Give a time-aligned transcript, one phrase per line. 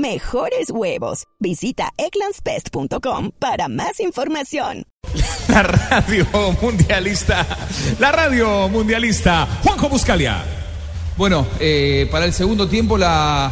[0.00, 1.24] Mejores huevos.
[1.40, 4.84] Visita egglandsbest.com para más información.
[5.48, 6.26] La radio
[6.60, 7.46] mundialista.
[7.98, 9.48] La radio mundialista.
[9.64, 10.44] Juanjo Buscalia.
[11.16, 13.50] Bueno, eh, para el segundo tiempo la,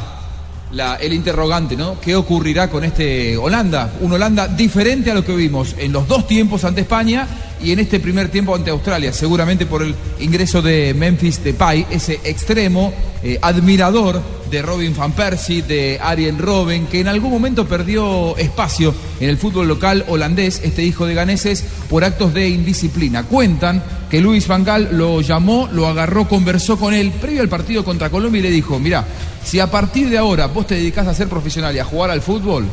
[0.72, 1.98] la- el interrogante, ¿no?
[1.98, 3.94] ¿Qué ocurrirá con este Holanda?
[4.02, 7.26] Un Holanda diferente a lo que vimos en los dos tiempos ante España
[7.62, 12.20] y en este primer tiempo ante Australia, seguramente por el ingreso de Memphis Depay, ese
[12.24, 14.20] extremo eh, admirador
[14.54, 19.36] de Robin van Persie, de Arjen Robben, que en algún momento perdió espacio en el
[19.36, 23.24] fútbol local holandés, este hijo de ganeses, por actos de indisciplina.
[23.24, 27.84] Cuentan que Luis Van Gaal lo llamó, lo agarró, conversó con él previo al partido
[27.84, 29.04] contra Colombia y le dijo, mira,
[29.42, 32.22] si a partir de ahora vos te dedicás a ser profesional y a jugar al
[32.22, 32.64] fútbol,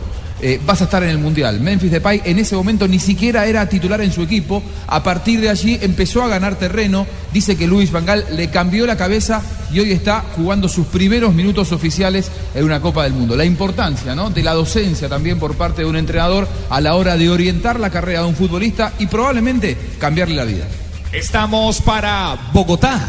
[0.42, 1.59] eh, vas a estar en el Mundial.
[1.59, 4.64] Memphis Depay en ese momento ni siquiera era titular en su equipo.
[4.88, 7.06] A partir de allí empezó a ganar terreno.
[7.31, 11.33] Dice que Luis Van Gaal le cambió la cabeza y hoy está jugando sus primeros
[11.33, 13.36] minutos oficiales en una Copa del Mundo.
[13.36, 14.30] La importancia ¿no?
[14.30, 17.89] de la docencia también por parte de un entrenador a la hora de orientar la
[17.89, 20.66] carrera de un futbolista y probablemente cambiarle la vida.
[21.11, 23.00] Estamos para Bogotá,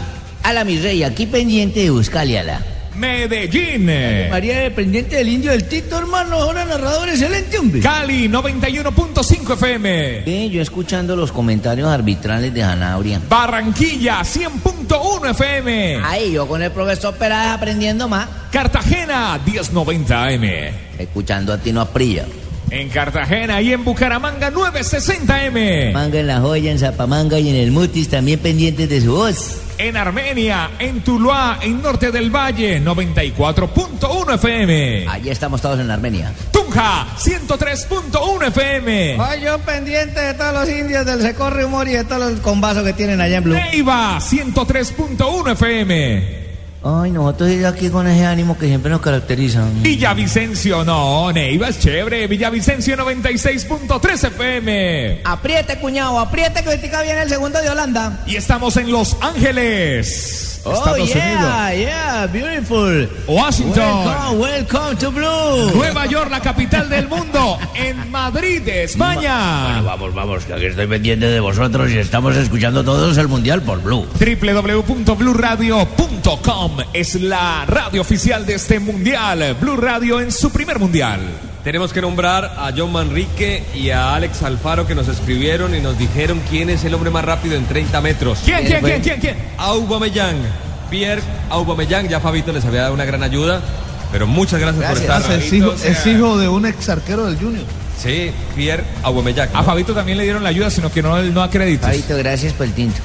[0.42, 2.71] A la mi rey, aquí pendiente de Buscaliala.
[2.96, 3.86] Medellín,
[4.30, 6.36] María, pendiente del indio del Tito, hermano.
[6.36, 7.80] Ahora narrador excelente, hombre.
[7.80, 13.20] Cali 91.5 FM, Ve, yo escuchando los comentarios arbitrales de Janabria.
[13.28, 18.28] Barranquilla 100.1 FM, Ay, yo con el profesor Peláez aprendiendo más.
[18.50, 20.44] Cartagena 1090 AM.
[20.98, 22.24] Escuchando a Tino Aprilla.
[22.70, 25.92] En Cartagena y en Bucaramanga 960 M.
[25.92, 29.58] Manga en la joya, en Zapamanga y en el Mutis, también pendientes de su voz.
[29.82, 35.06] En Armenia, en Tuluá, en Norte del Valle 94.1 FM.
[35.08, 36.32] Allí estamos todos en Armenia.
[36.52, 39.16] Tunja 103.1 FM.
[39.20, 42.84] Ay, yo pendiente de todos los indios del Secorre Humor y de todos los combazos
[42.84, 43.54] que tienen allá en Blue.
[43.54, 46.41] Neiva 103.1 FM.
[46.84, 49.64] Ay, nosotros ir aquí con ese ánimo que siempre nos caracteriza.
[49.82, 52.26] Villavicencio, no, Neiva es chévere.
[52.26, 55.20] Villavicencio 96.3 FM.
[55.24, 58.24] Apriete, cuñado, apriete que ahorita viene el segundo de Holanda.
[58.26, 60.51] Y estamos en Los Ángeles.
[60.64, 63.08] Oh, Estados yeah, yeah, beautiful.
[63.26, 63.82] Washington.
[63.82, 65.72] Welcome, welcome to Blue.
[65.74, 67.58] Nueva York, la capital del mundo.
[67.74, 69.82] En Madrid, España.
[69.82, 73.82] Vamos, vamos, que aquí estoy pendiente de vosotros y estamos escuchando todos el Mundial por
[73.82, 74.06] Blue.
[74.20, 79.56] www.bluradio.com es la radio oficial de este mundial.
[79.60, 81.18] Blue Radio en su primer mundial.
[81.64, 85.96] Tenemos que nombrar a John Manrique y a Alex Alfaro que nos escribieron y nos
[85.96, 88.40] dijeron quién es el hombre más rápido en 30 metros.
[88.44, 89.36] ¿Quién, quién, quién, quién, quién?
[89.58, 90.38] Aubameyang.
[90.90, 92.08] Pierre Aubameyang.
[92.08, 93.60] Ya Fabito les había dado una gran ayuda.
[94.10, 95.32] Pero muchas gracias, por estar.
[95.32, 97.64] Es hijo, es hijo de un ex arquero del Junior.
[97.96, 99.50] Sí, Pierre Aubameyang.
[99.54, 101.88] A Fabito también le dieron la ayuda, sino que no, no a créditos.
[101.88, 103.00] Fabito, gracias por el tinto.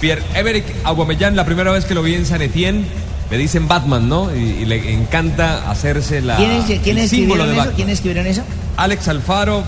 [0.00, 2.84] Pierre Emerick Aubameyang, la primera vez que lo vi en San Etienne,
[3.30, 4.34] me dicen Batman, ¿no?
[4.34, 7.58] Y, y le encanta hacerse la ¿Quiénes, el ¿quiénes símbolo escribieron de eso?
[7.58, 7.76] Batman.
[7.76, 8.42] ¿Quiénes escribieron eso?
[8.76, 9.64] Alex Alfaro,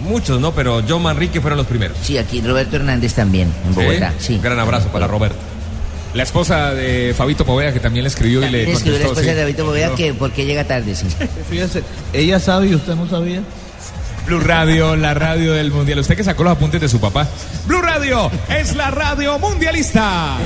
[0.00, 0.52] muchos, ¿no?
[0.52, 1.96] Pero John Manrique fueron los primeros.
[2.02, 4.12] Sí, aquí Roberto Hernández también, en Bogotá.
[4.18, 4.34] Sí.
[4.34, 5.38] Un gran abrazo para Roberto.
[6.14, 9.26] La esposa de Fabito Poveda, que también le escribió y le escribió la esposa sí.
[9.28, 11.06] de David Boveda que por qué llega tarde, sí.
[11.50, 13.42] Fíjese, ella sabe y usted no sabía.
[14.26, 16.00] Blue Radio, la radio del mundial.
[16.00, 17.26] Usted que sacó los apuntes de su papá.
[17.66, 20.36] Blue Radio es la radio mundialista.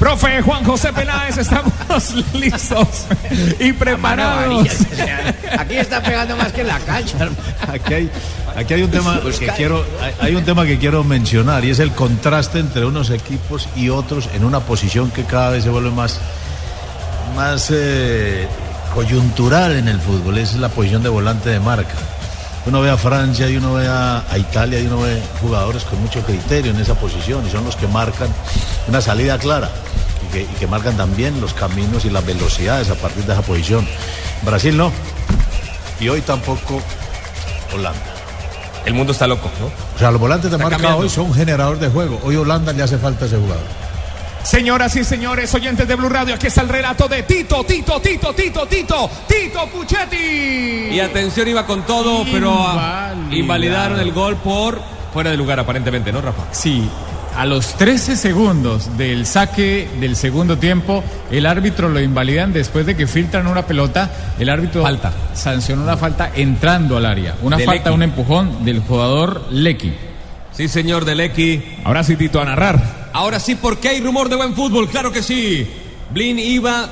[0.00, 1.72] Profe Juan José Peláez, estamos
[2.32, 3.04] listos
[3.58, 4.66] y preparados.
[5.58, 7.28] Aquí está pegando más que en la cancha.
[7.68, 8.10] Aquí hay,
[8.56, 11.80] aquí hay un tema que quiero, hay, hay un tema que quiero mencionar y es
[11.80, 15.90] el contraste entre unos equipos y otros en una posición que cada vez se vuelve
[15.90, 16.18] más,
[17.36, 18.48] más eh,
[18.94, 20.38] coyuntural en el fútbol.
[20.38, 21.94] Es la posición de volante de marca.
[22.66, 26.00] Uno ve a Francia y uno ve a, a Italia y uno ve jugadores con
[26.00, 28.28] mucho criterio en esa posición y son los que marcan
[28.86, 29.70] una salida clara
[30.28, 33.42] y que, y que marcan también los caminos y las velocidades a partir de esa
[33.42, 33.86] posición.
[34.42, 34.92] Brasil no.
[36.00, 36.82] Y hoy tampoco
[37.74, 37.98] Holanda.
[38.84, 39.66] El mundo está loco, ¿no?
[39.66, 40.98] O sea, los volantes de marca cambiando.
[41.02, 42.20] hoy son generadores de juego.
[42.24, 43.62] Hoy Holanda le hace falta ese jugador.
[44.42, 48.32] Señoras y señores, oyentes de Blue Radio, aquí está el relato de Tito, Tito, Tito,
[48.32, 50.16] Tito, Tito, Tito Puchetti.
[50.92, 54.80] Y atención, iba con todo, pero ah, invalidaron el gol por
[55.12, 56.44] fuera de lugar, aparentemente, ¿no, Rafa?
[56.52, 56.88] Sí,
[57.36, 62.96] A los 13 segundos del saque del segundo tiempo, el árbitro lo invalidan después de
[62.96, 64.10] que filtran una pelota.
[64.38, 65.12] El árbitro Falta.
[65.34, 67.36] sancionó una falta entrando al área.
[67.42, 67.94] Una De falta, Lecky.
[67.94, 69.92] un empujón del jugador Lecky.
[70.52, 71.62] Sí, señor Deleki.
[71.84, 72.99] Ahora sí, Tito, a narrar.
[73.12, 75.68] Ahora sí, porque hay rumor de buen fútbol, claro que sí.
[76.10, 76.88] Blin iba,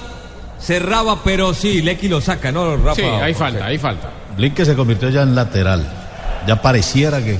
[0.61, 2.97] cerraba, pero sí, Lecky lo saca, ¿no, Rafa?
[2.97, 4.11] Sí, hay falta, hay falta.
[4.37, 5.87] Blin se convirtió ya en lateral.
[6.47, 7.38] Ya pareciera que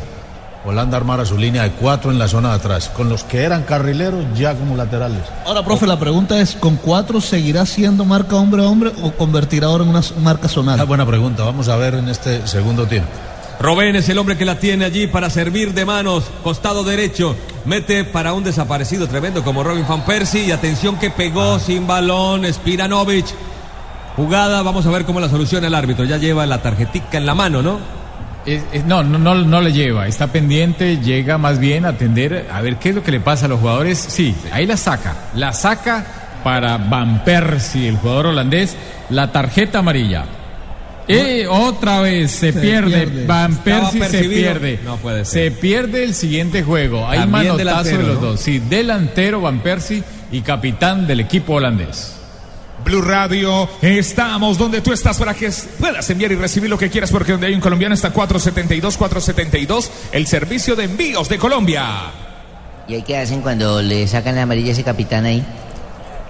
[0.65, 2.89] Holanda armara su línea de cuatro en la zona de atrás.
[2.91, 5.23] Con los que eran carrileros ya como laterales.
[5.47, 9.69] Ahora, profe, la pregunta es, ¿con cuatro seguirá siendo marca hombre a hombre o convertirá
[9.69, 10.87] ahora en una marca Una zonal?
[10.87, 11.45] buena pregunta.
[11.45, 13.09] Vamos a ver en este segundo tiempo.
[13.61, 17.35] Robén es el hombre que la tiene allí para servir de manos, costado derecho.
[17.65, 20.45] Mete para un desaparecido tremendo como Robin Van Persie.
[20.47, 23.27] Y atención que pegó sin balón Spiranovic.
[24.15, 26.05] Jugada, vamos a ver cómo la soluciona el árbitro.
[26.05, 27.79] Ya lleva la tarjetica en la mano, ¿no?
[28.47, 32.49] Es- es- no, no, no, no le lleva, está pendiente, llega más bien a atender
[32.53, 33.99] a ver qué es lo que le pasa a los jugadores.
[33.99, 36.07] Sí, ahí la saca, la saca
[36.45, 38.77] para Van Persie, el jugador holandés,
[39.11, 40.25] la tarjeta amarilla.
[41.09, 43.27] Y otra vez se, Se pierde, pierde.
[43.27, 44.81] Van Persie se pierde.
[44.85, 47.09] No puede Se pierde el siguiente juego.
[47.09, 48.27] Hay También manotazo de los ¿no?
[48.29, 48.41] dos.
[48.41, 52.15] Sí, delantero Van Persie y capitán del equipo holandés.
[52.85, 57.11] Blue Radio, estamos donde tú estás para que puedas enviar y recibir lo que quieras,
[57.11, 61.85] porque donde hay un colombiano está 472, 472, el servicio de envíos de Colombia.
[62.87, 65.45] ¿Y ahí qué hacen cuando le sacan la amarilla a ese capitán ahí?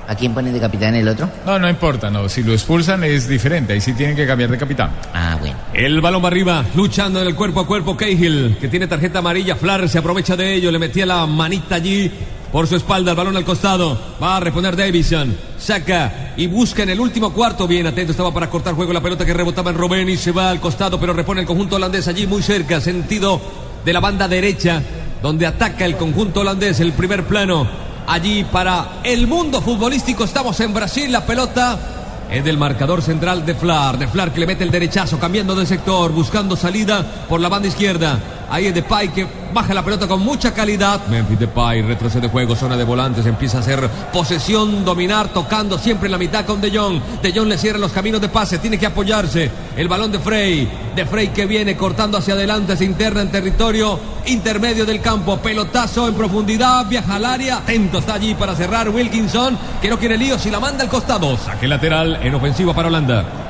[0.09, 1.29] ¿A quién ponen de capitán el otro?
[1.45, 2.31] No, no importa, no.
[2.31, 3.75] Si lo expulsan es diferente.
[3.75, 4.91] Ahí sí tienen que cambiar de capitán.
[5.13, 5.55] Ah, bueno.
[5.75, 9.55] El balón va arriba, luchando en el cuerpo a cuerpo Cahill, que tiene tarjeta amarilla.
[9.57, 12.11] Flar se aprovecha de ello, le metía la manita allí
[12.51, 14.01] por su espalda, el balón al costado.
[14.23, 17.69] Va a reponer Davison, saca y busca en el último cuarto.
[17.69, 20.49] Bien atento, estaba para cortar juego la pelota que rebotaba en Robben y se va
[20.49, 23.39] al costado, pero repone el conjunto holandés allí muy cerca, sentido
[23.85, 24.83] de la banda derecha,
[25.23, 27.88] donde ataca el conjunto holandés, el primer plano.
[28.09, 31.79] Allí para el mundo futbolístico estamos en Brasil, la pelota
[32.31, 33.99] es del marcador central de Flar.
[33.99, 37.69] De Flar que le mete el derechazo, cambiando de sector, buscando salida por la banda
[37.69, 38.19] izquierda.
[38.51, 41.07] Ahí es Depay que baja la pelota con mucha calidad.
[41.09, 46.13] Memphis Depay retrocede juego, zona de volantes, empieza a hacer posesión, dominar, tocando siempre en
[46.13, 47.01] la mitad con De Jong.
[47.23, 49.51] De Jong le cierra los caminos de pase, tiene que apoyarse.
[49.77, 50.69] El balón de Frey.
[50.95, 55.39] De Frey que viene cortando hacia adelante, se interna en territorio intermedio del campo.
[55.39, 57.59] Pelotazo en profundidad, viaja al área.
[57.59, 61.37] Atento está allí para cerrar Wilkinson, que no quiere lío si la manda al costado.
[61.37, 63.48] Saque lateral en ofensiva para Holanda.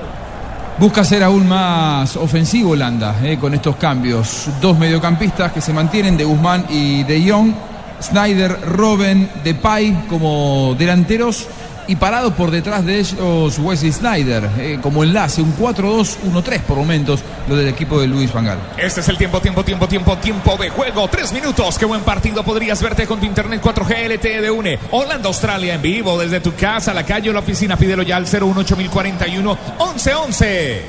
[0.79, 4.49] Busca ser aún más ofensivo Holanda eh, con estos cambios.
[4.61, 7.53] Dos mediocampistas que se mantienen de Guzmán y de Jong.
[8.01, 11.49] Snyder, Robben, Depay como delanteros
[11.89, 17.21] y parado por detrás de ellos Wesley Snyder eh, como enlace, un 4-2-1-3 por momentos
[17.49, 18.59] lo del equipo de Luis Van Gaal.
[18.77, 21.09] Este es el tiempo, tiempo, tiempo, tiempo, tiempo de juego.
[21.09, 21.79] Tres minutos.
[21.79, 24.79] Qué buen partido podrías verte con tu internet 4G LTE de UNE.
[24.91, 27.77] Holanda, Australia en vivo desde tu casa, la calle o la oficina.
[27.77, 30.83] Pídelo ya al 018041 1111.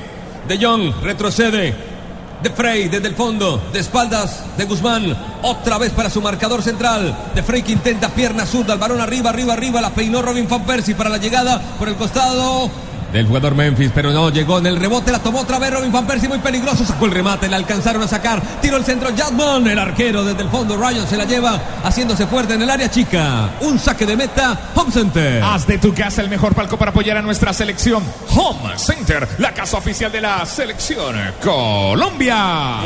[0.48, 1.89] De Jong retrocede.
[2.42, 7.32] De Frey desde el fondo, de espaldas de Guzmán, otra vez para su marcador central.
[7.36, 10.64] De Frey que intenta pierna zurda, el balón arriba, arriba, arriba, la peinó Robin Van
[10.64, 12.72] Persie para la llegada por el costado
[13.12, 16.06] del jugador Memphis, pero no, llegó en el rebote, la tomó otra vez Robin Van
[16.06, 19.80] Persie, muy peligroso, sacó el remate, le alcanzaron a sacar, tiró el centro Jadman, el
[19.80, 23.50] arquero desde el fondo, Ryan se la lleva, haciéndose fuerte en el área chica.
[23.62, 25.44] Un saque de meta, Home Center.
[25.44, 28.04] Haz de tu casa el mejor palco para apoyar a nuestra selección.
[28.36, 32.78] Home Center, la casa oficial de la selección Colombia.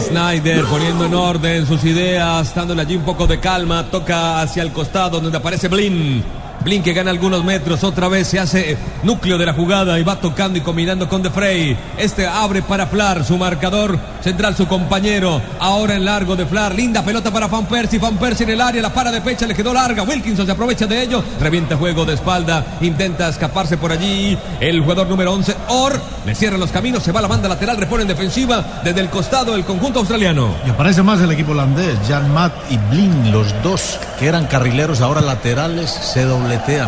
[0.00, 4.72] Snyder poniendo en orden sus ideas, dándole allí un poco de calma, toca hacia el
[4.72, 6.24] costado donde aparece Blin.
[6.66, 10.16] Blin que gana algunos metros, otra vez se hace núcleo de la jugada y va
[10.16, 11.78] tocando y combinando con De Frey.
[11.96, 15.40] Este abre para Flar, su marcador central, su compañero.
[15.60, 18.00] Ahora en largo de Flar, linda pelota para Van Persie.
[18.00, 20.02] Van Persie en el área, la para de pecha, le quedó larga.
[20.02, 24.36] Wilkinson se aprovecha de ello, revienta juego de espalda, intenta escaparse por allí.
[24.58, 27.76] El jugador número 11, Or, le cierra los caminos, se va a la banda lateral,
[27.76, 30.56] repone en defensiva desde el costado del conjunto australiano.
[30.66, 31.96] Y aparece más el equipo holandés.
[32.08, 36.24] Jan Matt y Blin, los dos que eran carrileros, ahora laterales, se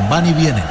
[0.09, 0.65] van y vienen.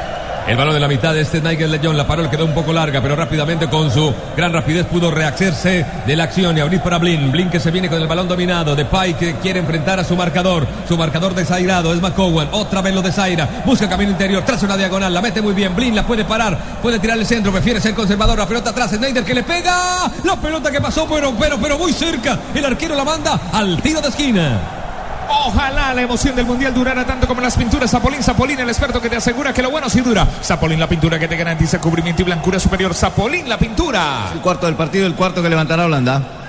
[0.48, 3.02] El balón de la mitad de este Nigel Jong, la paró, quedó un poco larga,
[3.02, 7.30] pero rápidamente con su gran rapidez pudo rehacerse de la acción y abrir para Blin.
[7.30, 8.74] Blin que se viene con el balón dominado.
[8.74, 10.66] De Pai que quiere enfrentar a su marcador.
[10.88, 12.48] Su marcador desairado es McCowan.
[12.52, 13.46] Otra vez lo desaira.
[13.66, 15.76] Busca camino interior, traza una diagonal, la mete muy bien.
[15.76, 18.38] Blin la puede parar, puede tirar el centro, prefiere ser conservador.
[18.38, 20.10] La pelota atrás, Snyder que le pega.
[20.24, 22.38] La pelota que pasó, pero, pero, pero muy cerca.
[22.54, 24.77] El arquero la manda al tiro de esquina.
[25.28, 28.22] Ojalá la emoción del mundial durara tanto como las pinturas Zapolín.
[28.22, 30.26] Zapolín, el experto que te asegura que lo bueno sí dura.
[30.42, 32.94] Zapolín, la pintura que te garantiza cubrimiento y blancura superior.
[32.94, 34.30] Zapolín, la pintura.
[34.32, 36.47] El cuarto del partido, el cuarto que levantará Holanda.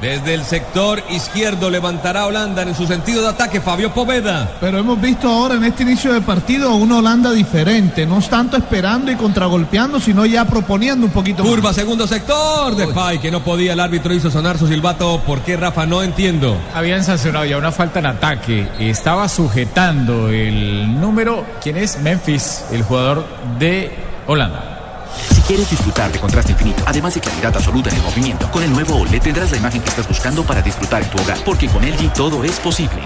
[0.00, 4.50] Desde el sector izquierdo levantará Holanda en su sentido de ataque Fabio Poveda.
[4.60, 8.28] Pero hemos visto ahora en este inicio de partido a una Holanda diferente, no es
[8.28, 11.50] tanto esperando y contragolpeando, sino ya proponiendo un poquito más.
[11.50, 12.76] Curva, segundo sector.
[12.76, 15.20] De Pay, que no podía, el árbitro hizo sonar su silbato.
[15.26, 15.86] ¿Por qué, Rafa?
[15.86, 16.56] No entiendo.
[16.74, 18.68] Habían sancionado ya una falta en ataque.
[18.78, 21.98] Estaba sujetando el número, ¿quién es?
[22.00, 23.24] Memphis, el jugador
[23.58, 23.92] de
[24.26, 24.75] Holanda.
[25.46, 28.96] Quieres disfrutar de contraste infinito, además de claridad absoluta en el movimiento, con el nuevo
[28.96, 32.12] OLED tendrás la imagen que estás buscando para disfrutar en tu hogar, porque con LG
[32.14, 33.02] todo es posible.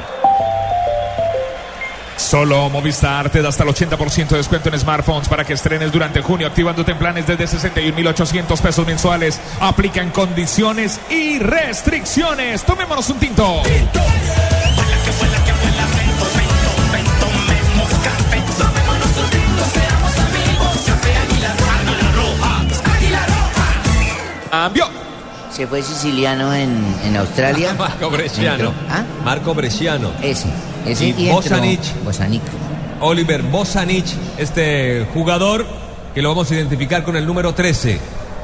[2.16, 6.22] Solo Movistar te da hasta el 80% de descuento en smartphones para que estrenes durante
[6.22, 9.40] junio, activándote en planes desde 61.800 pesos mensuales.
[9.60, 12.62] Aplican condiciones y restricciones.
[12.64, 13.62] Tomémonos un tinto.
[24.60, 24.84] Cambio.
[25.50, 27.72] Se fue siciliano en, en Australia.
[27.78, 28.74] Marco Bresciano.
[28.90, 29.04] ¿Ah?
[29.24, 30.10] Marco Bresciano.
[30.20, 30.48] Ese.
[30.84, 31.80] Ese Y Bosanic.
[32.04, 32.42] Bosanic.
[33.00, 34.04] Oliver Bosanic,
[34.36, 35.64] este jugador
[36.14, 37.98] que lo vamos a identificar con el número 13.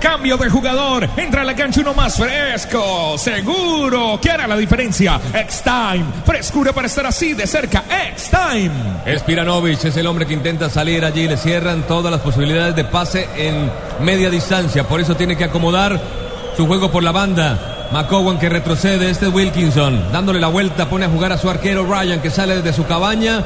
[0.06, 1.08] Cambio de jugador.
[1.16, 3.18] Entra a la cancha uno más fresco.
[3.18, 5.20] Seguro que hará la diferencia.
[5.34, 6.04] X-Time.
[6.24, 7.82] Frescura para estar así de cerca.
[8.10, 9.18] X-Time.
[9.18, 11.26] Spiranovic es el hombre que intenta salir allí.
[11.26, 13.68] Le cierran todas las posibilidades de pase en
[14.00, 14.84] media distancia.
[14.84, 16.00] Por eso tiene que acomodar
[16.56, 17.88] su juego por la banda.
[17.90, 19.10] McCowan que retrocede.
[19.10, 20.12] Este es Wilkinson.
[20.12, 20.88] Dándole la vuelta.
[20.88, 23.44] Pone a jugar a su arquero Ryan que sale desde su cabaña.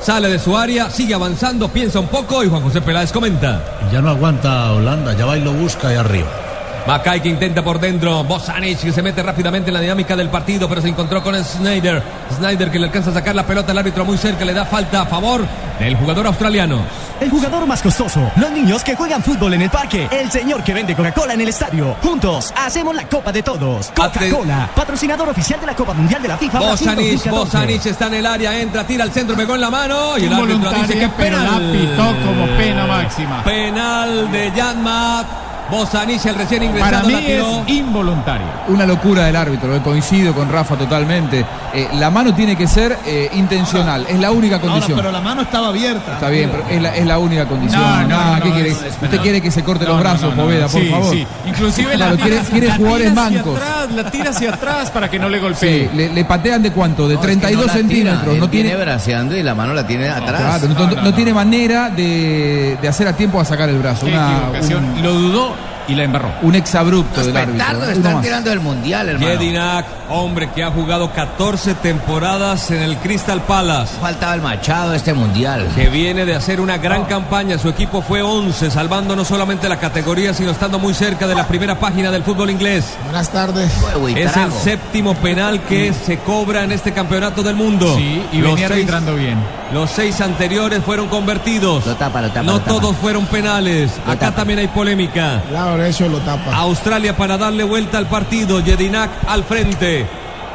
[0.00, 0.90] Sale de su área.
[0.90, 1.68] Sigue avanzando.
[1.68, 2.44] Piensa un poco.
[2.44, 3.62] Y Juan José Peláez comenta.
[3.88, 6.45] Y ya no aguanta Holanda, ya va y lo busca ahí arriba.
[6.86, 8.22] Macay que intenta por dentro.
[8.24, 12.02] Bosanic que se mete rápidamente en la dinámica del partido, pero se encontró con Snyder.
[12.36, 15.02] Snyder que le alcanza a sacar la pelota al árbitro muy cerca, le da falta
[15.02, 15.44] a favor
[15.80, 16.80] del jugador australiano.
[17.20, 18.30] El jugador más costoso.
[18.36, 20.06] Los niños que juegan fútbol en el parque.
[20.10, 21.96] El señor que vende Coca-Cola en el estadio.
[22.02, 23.90] Juntos hacemos la Copa de Todos.
[23.96, 26.58] Coca-Cola, patrocinador oficial de la Copa Mundial de la FIFA.
[26.60, 27.30] Bosanic, 2014.
[27.30, 30.32] Bosanic está en el área, entra, tira al centro, pegó en la mano y el
[30.32, 31.72] árbitro dice que pero la penal.
[31.72, 33.42] pitó como pena máxima.
[33.44, 35.45] Penal de Janmat.
[35.70, 37.62] Bosanic, el recién ingresado, Para mí la tiró.
[37.66, 38.46] es involuntario.
[38.68, 41.44] Una locura del árbitro, coincido con Rafa totalmente.
[41.74, 44.96] Eh, la mano tiene que ser eh, intencional, es la única Ahora, condición.
[44.98, 46.14] pero la mano estaba abierta.
[46.14, 47.80] Está bien, pero es la, es la única condición.
[47.80, 48.70] No, no, Ah, no, ¿qué no, quiere?
[48.70, 50.80] es- es Usted quiere que se corte No, los no, brazos, no, no, Poveda, por
[50.80, 51.12] sí, favor.
[51.12, 51.26] sí.
[51.46, 53.56] Inclusive Claro, la quiere, tira- quiere la jugadores tira hacia mancos.
[53.60, 55.88] atrás, la tira hacia atrás para que no le golpee.
[55.90, 57.08] Sí, le, le patean de cuánto?
[57.08, 58.36] De 32 centímetros.
[58.38, 60.60] No tiene, braceando y la mano la tiene atrás.
[60.60, 64.06] Claro, no, no- no tiene manera de, de hacer a tiempo a sacar el brazo.
[64.06, 65.55] Una- un, Lo dudó
[65.88, 66.30] y la embarró.
[66.42, 67.84] un exabrupto del árbitro.
[67.84, 69.26] Están tirando del mundial, hermano.
[69.32, 73.94] Jedinak, hombre que ha jugado 14 temporadas en el Crystal Palace.
[74.00, 75.66] Faltaba el Machado de este mundial.
[75.74, 77.58] que viene de hacer una gran campaña.
[77.58, 81.46] Su equipo fue 11, salvando no solamente la categoría, sino estando muy cerca de la
[81.46, 82.84] primera página del fútbol inglés.
[83.04, 83.72] Buenas tardes.
[84.16, 87.94] Es el séptimo penal que se cobra en este campeonato del mundo.
[87.96, 89.38] Sí, y Los venía seis- arbitrando bien.
[89.72, 91.84] Los seis anteriores fueron convertidos.
[91.86, 92.70] Lo tapa, lo tapa, no lo tapa.
[92.70, 93.90] todos fueron penales.
[94.06, 94.36] Acá tapa.
[94.36, 95.42] también hay polémica.
[95.52, 96.54] Lado derecho lo tapa.
[96.56, 98.62] Australia para darle vuelta al partido.
[98.62, 100.06] Jedinak al frente.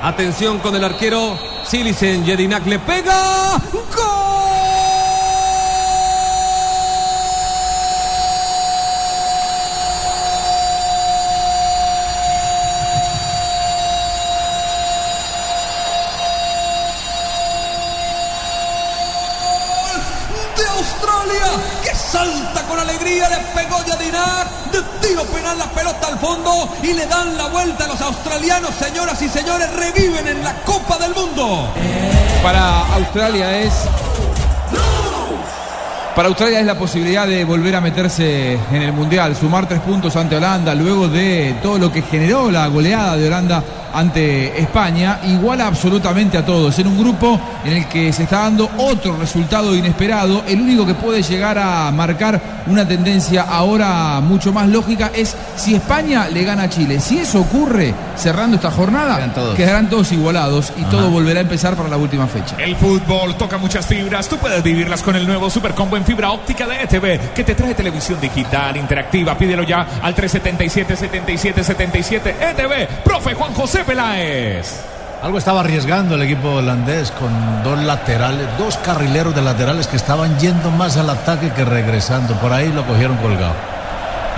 [0.01, 2.25] Atención con el arquero Silicen.
[2.25, 3.61] Jedinak le pega.
[3.61, 4.30] de
[23.71, 27.87] pegó Yadinak, de tiro penal la pelota al fondo y le dan la vuelta a
[27.87, 31.69] los australianos, señoras y señores, reviven en la Copa del Mundo.
[32.43, 33.73] Para Australia es.
[36.15, 40.15] Para Australia es la posibilidad de volver a meterse en el Mundial, sumar tres puntos
[40.17, 43.63] ante Holanda, luego de todo lo que generó la goleada de Holanda
[43.93, 46.77] ante España, iguala absolutamente a todos.
[46.79, 50.93] En un grupo en el que se está dando otro resultado inesperado, el único que
[50.93, 56.63] puede llegar a marcar una tendencia ahora mucho más lógica es si España le gana
[56.63, 56.99] a Chile.
[56.99, 59.55] Si eso ocurre cerrando esta jornada, Quedan todos.
[59.55, 62.55] quedarán todos igualados y todo volverá a empezar para la última fecha.
[62.59, 64.27] El fútbol toca muchas fibras.
[64.27, 67.55] Tú puedes vivirlas con el nuevo Super Combo en fibra óptica de ETV, que te
[67.55, 69.37] trae televisión digital interactiva.
[69.37, 72.87] Pídelo ya al 377-7777 ETV.
[73.03, 74.91] Profe Juan José Peláez.
[75.21, 80.39] Algo estaba arriesgando el equipo holandés con dos laterales, dos carrileros de laterales que estaban
[80.39, 82.33] yendo más al ataque que regresando.
[82.35, 83.53] Por ahí lo cogieron colgado.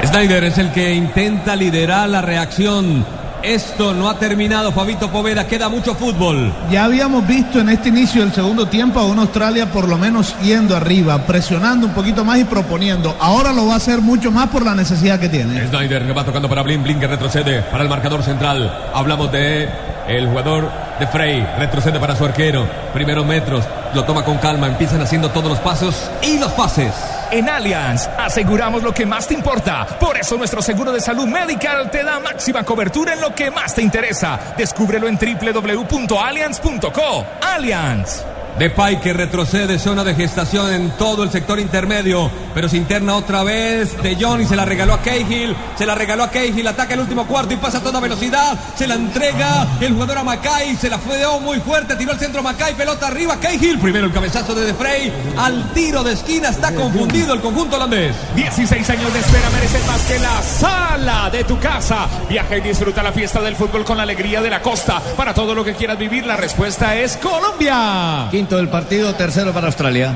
[0.05, 3.05] Snyder es el que intenta liderar la reacción
[3.43, 5.45] Esto no ha terminado, Fabito Poveda.
[5.45, 6.53] Queda mucho fútbol.
[6.71, 10.33] Ya habíamos visto en este inicio del segundo tiempo a una Australia por lo menos
[10.41, 13.17] yendo arriba, presionando un poquito más y proponiendo.
[13.19, 15.67] Ahora lo va a hacer mucho más por la necesidad que tiene.
[15.67, 18.91] Snyder que va tocando para Blin, Blin que retrocede para el marcador central.
[18.93, 19.67] Hablamos de
[20.07, 22.65] el jugador de Frey, retrocede para su arquero.
[22.93, 26.93] Primeros metros, lo toma con calma, empiezan haciendo todos los pasos y los pases.
[27.33, 29.87] En Allianz aseguramos lo que más te importa.
[29.99, 33.73] Por eso nuestro seguro de salud medical te da máxima cobertura en lo que más
[33.73, 34.53] te interesa.
[34.55, 37.25] Descúbrelo en www.allianz.co.
[37.41, 38.32] Allianz.
[38.57, 43.43] Depay que retrocede, zona de gestación en todo el sector intermedio, pero se interna otra
[43.43, 44.01] vez.
[44.03, 46.99] De Jong y se la regaló a Cahill, se la regaló a Cahill, ataca el
[46.99, 48.57] último cuarto y pasa a toda velocidad.
[48.75, 52.43] Se la entrega el jugador a Macay, se la fue muy fuerte, tiró al centro
[52.43, 53.79] Macay, pelota arriba, Cahill.
[53.79, 58.15] Primero el cabezazo de De Frey, al tiro de esquina, está confundido el conjunto holandés.
[58.35, 62.07] 16 años de espera merecen más que la sala de tu casa.
[62.29, 65.01] Viaja y disfruta la fiesta del fútbol con la alegría de la costa.
[65.17, 68.29] Para todo lo que quieras vivir, la respuesta es Colombia.
[68.43, 70.13] Quinto del partido, tercero para Australia.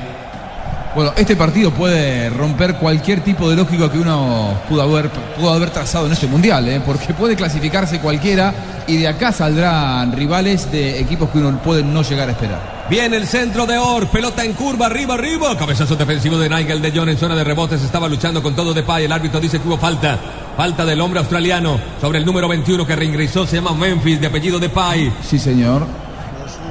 [0.94, 5.70] Bueno, este partido puede romper cualquier tipo de lógico que uno pudo haber, pudo haber
[5.70, 6.82] trazado en este mundial, ¿eh?
[6.86, 8.54] porque puede clasificarse cualquiera
[8.86, 12.86] y de acá saldrán rivales de equipos que uno puede no llegar a esperar.
[12.90, 15.58] Viene el centro de Or, pelota en curva, arriba, arriba.
[15.58, 17.82] Cabezazo defensivo de Nigel de Jong en zona de rebotes.
[17.82, 19.06] Estaba luchando con todo de pay.
[19.06, 20.18] El árbitro dice que hubo falta.
[20.58, 23.48] Falta del hombre australiano sobre el número 21 que reingresó.
[23.48, 25.14] Se llama Memphis, de apellido de pay.
[25.22, 26.07] Sí, señor.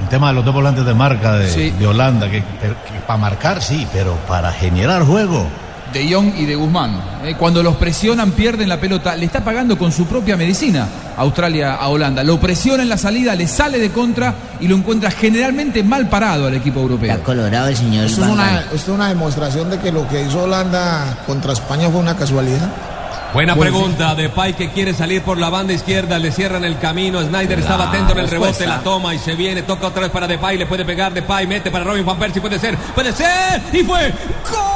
[0.07, 1.71] El tema de los dos volantes de marca de, Sí.
[1.77, 2.41] de Holanda, que,
[3.09, 5.49] para marcar sí, pero para generar juego.
[5.93, 7.01] De Jong y de Guzmán.
[7.25, 7.35] ¿eh?
[7.37, 9.17] Cuando los presionan, pierden la pelota.
[9.17, 10.87] Le está pagando con su propia medicina
[11.17, 12.23] Australia a Holanda.
[12.23, 16.47] Lo presiona en la salida, le sale de contra y lo encuentra generalmente mal parado
[16.47, 17.11] al equipo europeo.
[17.11, 20.23] Está colorado el señor Esto es, una, esto es una demostración de que lo que
[20.23, 22.71] hizo Holanda contra España fue una casualidad.
[23.33, 24.15] Buena Pues pregunta.
[24.15, 26.19] De Pay que quiere salir por la banda izquierda.
[26.19, 27.23] Le cierran el camino.
[27.23, 28.65] Snyder estaba atento en el respuesta.
[28.65, 28.79] rebote.
[28.79, 29.63] La toma y se viene.
[29.63, 30.57] Toca otra vez para Depay.
[30.59, 31.47] Le puede pegar Depay.
[31.47, 32.41] Mete para Robin Van Persie.
[32.41, 32.77] Puede ser.
[32.77, 33.63] Puede ser.
[33.73, 34.03] Y fue.
[34.03, 34.76] de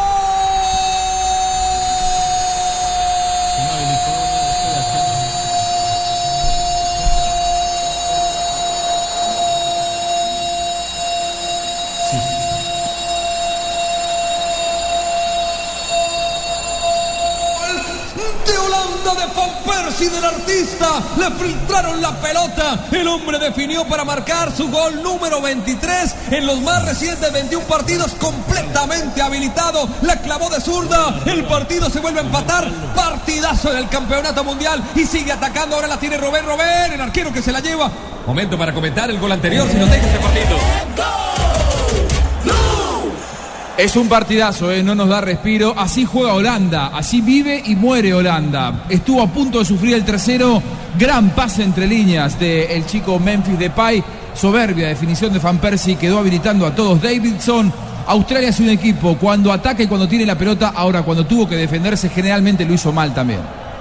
[21.16, 22.86] Le filtraron la pelota.
[22.90, 28.12] El hombre definió para marcar su gol número 23 en los más recientes 21 partidos
[28.12, 29.88] completamente habilitado.
[30.02, 31.20] La clavó de zurda.
[31.26, 32.70] El partido se vuelve a empatar.
[32.94, 35.76] Partidazo del campeonato mundial y sigue atacando.
[35.76, 37.90] Ahora la tiene Robert Robert, el arquero que se la lleva.
[38.26, 40.56] Momento para comentar el gol anterior si nos deja este partido.
[43.80, 44.82] Es un partidazo, ¿eh?
[44.82, 45.74] no nos da respiro.
[45.74, 48.84] Así juega Holanda, así vive y muere Holanda.
[48.90, 50.62] Estuvo a punto de sufrir el tercero.
[50.98, 54.02] Gran pase entre líneas del chico Memphis Depay.
[54.34, 55.96] Soberbia definición de Van Persie.
[55.96, 57.00] Quedó habilitando a todos.
[57.00, 57.72] Davidson.
[58.06, 60.72] Australia es un equipo cuando ataca y cuando tiene la pelota.
[60.74, 63.40] Ahora, cuando tuvo que defenderse, generalmente lo hizo mal también.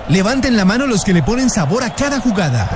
[0.10, 2.70] Levanten la mano los que le ponen sabor a cada jugada.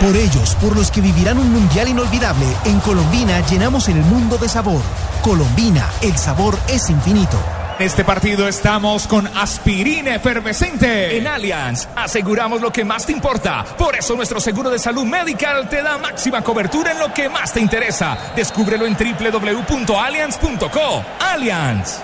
[0.00, 4.48] Por ellos, por los que vivirán un mundial inolvidable, en Colombina llenamos el mundo de
[4.48, 4.80] sabor.
[5.22, 7.36] Colombina, el sabor es infinito.
[7.78, 11.16] En este partido estamos con aspirina efervescente.
[11.16, 13.64] En Allianz aseguramos lo que más te importa.
[13.78, 17.52] Por eso nuestro seguro de salud medical te da máxima cobertura en lo que más
[17.52, 18.18] te interesa.
[18.34, 21.04] Descúbrelo en www.allianz.co.
[21.20, 22.00] Allianz.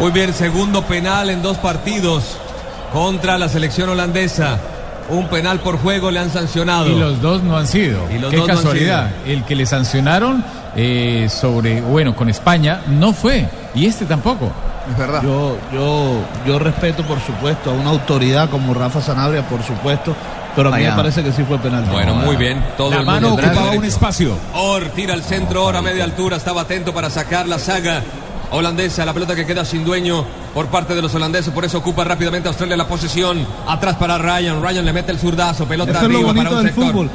[0.00, 2.36] Muy bien, segundo penal en dos partidos
[2.92, 4.58] contra la selección holandesa.
[5.10, 6.90] Un penal por juego le han sancionado.
[6.90, 8.10] Y los dos no han sido.
[8.10, 9.12] Y los Qué dos no han casualidad.
[9.26, 10.44] El que le sancionaron
[10.74, 13.46] eh, sobre, bueno, con España no fue.
[13.74, 14.50] Y este tampoco.
[14.90, 15.22] Es verdad.
[15.22, 16.14] Yo, yo,
[16.46, 20.14] yo respeto, por supuesto, a una autoridad como Rafa Sanabria, por supuesto,
[20.54, 21.84] pero a mí me parece que sí fue penal.
[21.90, 22.64] Bueno, muy bien.
[22.76, 23.78] Todo La el mano mundo ocupaba derecho.
[23.80, 24.36] un espacio.
[24.54, 28.02] Or tira al centro, Or a media altura, estaba atento para sacar la saga
[28.50, 32.04] holandesa, la pelota que queda sin dueño por parte de los holandeses, por eso ocupa
[32.04, 36.08] rápidamente Australia la posesión, atrás para Ryan, Ryan le mete el zurdazo, pelota Eso es
[36.12, 36.84] lo arriba para un del sector.
[36.92, 37.10] fútbol.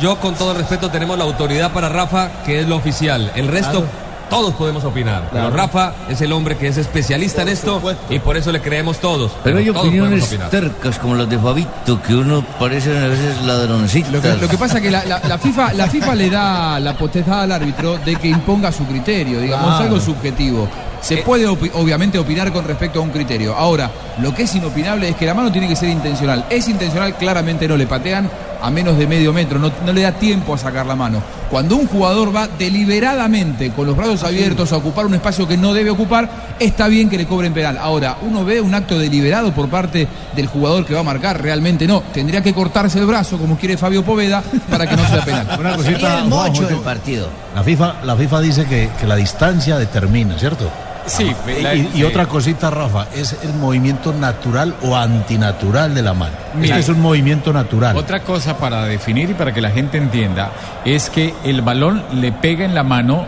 [0.00, 3.84] Yo con todo respeto tenemos la autoridad para Rafa, que es lo oficial, el resto
[4.30, 8.36] todos podemos opinar, pero Rafa es el hombre que es especialista en esto y por
[8.36, 9.32] eso le creemos todos.
[9.44, 14.10] Pero hay todos opiniones tercas como las de Fabito, que uno parece a veces ladroncito.
[14.12, 16.80] Lo que, lo que pasa es que la, la- la FIFA, la FIFA le da
[16.80, 19.84] la potestad al árbitro de que imponga su criterio, digamos, Claro.
[19.84, 20.68] algo subjetivo.
[21.00, 23.54] Se puede opi- obviamente opinar con respecto a un criterio.
[23.56, 23.90] Ahora,
[24.20, 26.44] lo que es inopinable es que la mano tiene que ser intencional.
[26.50, 28.30] Es intencional, claramente no le patean.
[28.62, 31.22] A menos de medio metro, no, no le da tiempo a sacar la mano.
[31.50, 35.74] Cuando un jugador va deliberadamente con los brazos abiertos a ocupar un espacio que no
[35.74, 37.78] debe ocupar, está bien que le cobren penal.
[37.78, 41.86] Ahora, uno ve un acto deliberado por parte del jugador que va a marcar, realmente
[41.86, 42.02] no.
[42.12, 45.46] Tendría que cortarse el brazo, como quiere Fabio Poveda, para que no sea penal.
[45.58, 47.28] Una cosita, Juanjo, del partido.
[47.54, 50.70] La FIFA, la FIFA dice que, que la distancia determina, ¿cierto?
[51.10, 52.04] Sí, Y, la- y sí.
[52.04, 56.32] otra cosita, Rafa, es el movimiento natural o antinatural de la mano.
[56.54, 56.78] Mira.
[56.78, 57.96] este es un movimiento natural.
[57.96, 60.50] Otra cosa para definir y para que la gente entienda
[60.84, 63.26] es que el balón le pega en la mano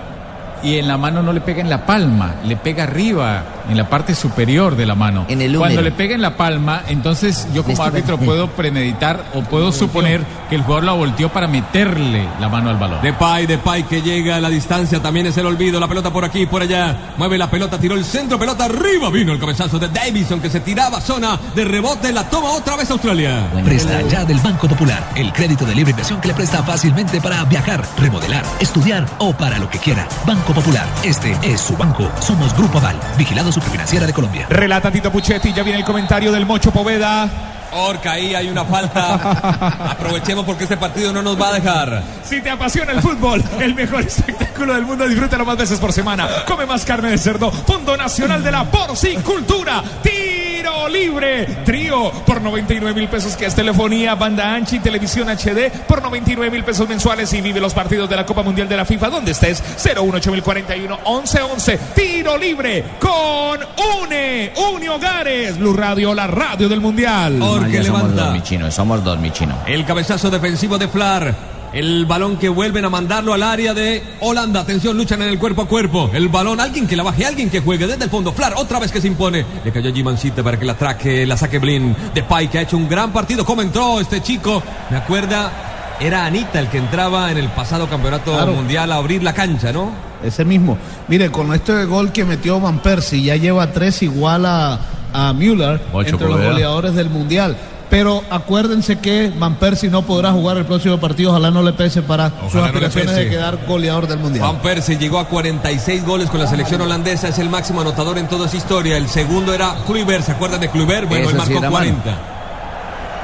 [0.62, 3.88] y en la mano no le pega en la palma, le pega arriba, en la
[3.88, 5.26] parte superior de la mano.
[5.28, 9.42] En el Cuando le pega en la palma, entonces yo como árbitro puedo premeditar o
[9.42, 13.02] puedo suponer que el jugador la volteó para meterle la mano al balón.
[13.02, 16.46] Depay, Depay que llega a la distancia, también es el olvido, la pelota por aquí,
[16.46, 20.40] por allá, mueve la pelota, tiró el centro, pelota arriba, vino el cabezazo de Davison
[20.40, 23.48] que se tiraba, zona de rebote, la toma otra vez Australia.
[23.64, 27.44] Presta ya del Banco Popular, el crédito de libre inversión que le presta fácilmente para
[27.44, 30.06] viajar, remodelar, estudiar o para lo que quiera.
[30.26, 32.10] Banco Popular, este es su banco.
[32.20, 34.46] Somos Grupo Aval, vigilado superfinanciera de Colombia.
[34.48, 37.28] Relata Tito Puchetti, ya viene el comentario del Mocho Poveda.
[37.72, 39.14] Orca, ahí hay una falta.
[39.90, 42.02] Aprovechemos porque este partido no nos va a dejar.
[42.22, 46.28] Si te apasiona el fútbol, el mejor espectáculo del mundo, disfrútalo más veces por semana.
[46.46, 47.50] Come más carne de cerdo.
[47.50, 49.82] Fondo Nacional de la Porcicultura.
[50.02, 50.41] Tiro
[50.88, 51.46] libre.
[51.64, 56.50] Trío por 99 mil pesos, que es telefonía, banda ancha y televisión HD por 99
[56.50, 57.32] mil pesos mensuales.
[57.32, 59.62] Y vive los partidos de la Copa Mundial de la FIFA donde estés.
[59.76, 61.78] 018041 1111.
[61.94, 63.60] Tiro libre con
[64.02, 64.52] UNE.
[64.74, 65.58] UNE Hogares.
[65.58, 67.40] Blue Radio, la radio del Mundial.
[67.42, 68.30] Orca levanta.
[68.30, 69.54] mi chino, somos dos, mi chino.
[69.66, 71.61] El cabezazo defensivo de Flar.
[71.72, 74.60] El balón que vuelven a mandarlo al área de Holanda.
[74.60, 76.10] Atención, luchan en el cuerpo a cuerpo.
[76.12, 78.30] El balón, alguien que la baje, alguien que juegue desde el fondo.
[78.32, 79.44] Flar, otra vez que se impone.
[79.64, 81.96] Le cayó Gimancita para que la traque, la saque Blin.
[82.14, 83.44] Depay que ha hecho un gran partido.
[83.46, 84.62] ¿Cómo entró este chico?
[84.90, 88.52] Me acuerda, era Anita el que entraba en el pasado campeonato Claro.
[88.52, 89.92] mundial a abrir la cancha, ¿no?
[90.22, 90.76] Ese mismo.
[91.08, 94.78] Mire, con este gol que metió Van Persie, ya lleva tres igual a,
[95.12, 97.56] a Müller entre los goleadores del Mundial.
[97.92, 102.00] Pero acuérdense que Van Persie no podrá jugar el próximo partido, ojalá no le pese
[102.00, 104.46] para sus Ojalá le aspiraciones de quedar goleador del Mundial.
[104.46, 108.28] Van Persie llegó a 46 goles con la selección holandesa, es el máximo anotador en
[108.28, 108.96] toda su historia.
[108.96, 111.06] El segundo era Kluivert, ¿se acuerdan de Kluivert?
[111.06, 111.92] Bueno, él Eso sí marcó malo.
[111.92, 112.18] 40.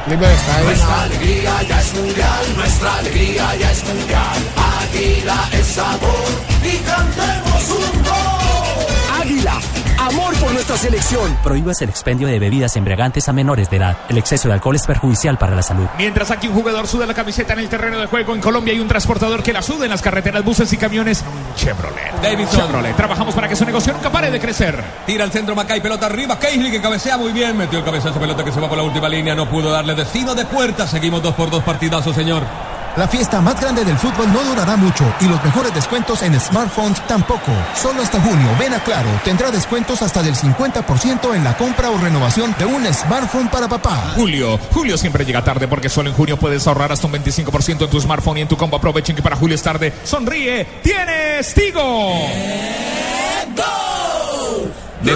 [0.04, 0.64] Clipper está ahí.
[0.66, 4.38] Nuestra alegría ya es mundial, nuestra alegría ya es mundial.
[4.82, 6.28] Águila es sabor
[6.62, 9.22] y cantemos un gol.
[9.22, 9.60] Águila,
[10.08, 11.36] amor por nuestra selección.
[11.42, 13.96] Prohíbas el expendio de bebidas embriagantes a menores de edad.
[14.08, 15.86] El exceso de alcohol es perjudicial para la salud.
[15.96, 18.80] Mientras aquí un jugador suda la camiseta en el terreno de juego en Colombia hay
[18.80, 21.24] un transportador que la suda en las carreteras, buses y camiones
[21.56, 22.20] Chevrolet.
[22.22, 22.60] Davidson.
[22.60, 22.96] Chevrolet.
[22.96, 24.82] Trabajamos para que su negocio nunca pare de crecer.
[25.06, 26.38] Tira al centro Macay, pelota arriba.
[26.38, 27.56] Keighley que cabecea muy bien.
[27.56, 29.34] Metió el cabezazo, pelota que se va por la última línea.
[29.34, 30.86] No pudo darle destino de puerta.
[30.86, 32.42] Seguimos dos por dos partidazos, señor.
[32.98, 37.00] La fiesta más grande del fútbol no durará mucho y los mejores descuentos en smartphones
[37.06, 37.52] tampoco.
[37.80, 41.98] Solo hasta junio, ven a Claro, tendrá descuentos hasta del 50% en la compra o
[41.98, 44.14] renovación de un smartphone para papá.
[44.16, 47.90] Julio, Julio siempre llega tarde porque solo en junio puedes ahorrar hasta un 25% en
[47.90, 48.76] tu smartphone y en tu combo.
[48.78, 49.92] Aprovechen que para Julio es tarde.
[50.02, 52.14] Sonríe, tienes Tigo.
[55.02, 55.14] De,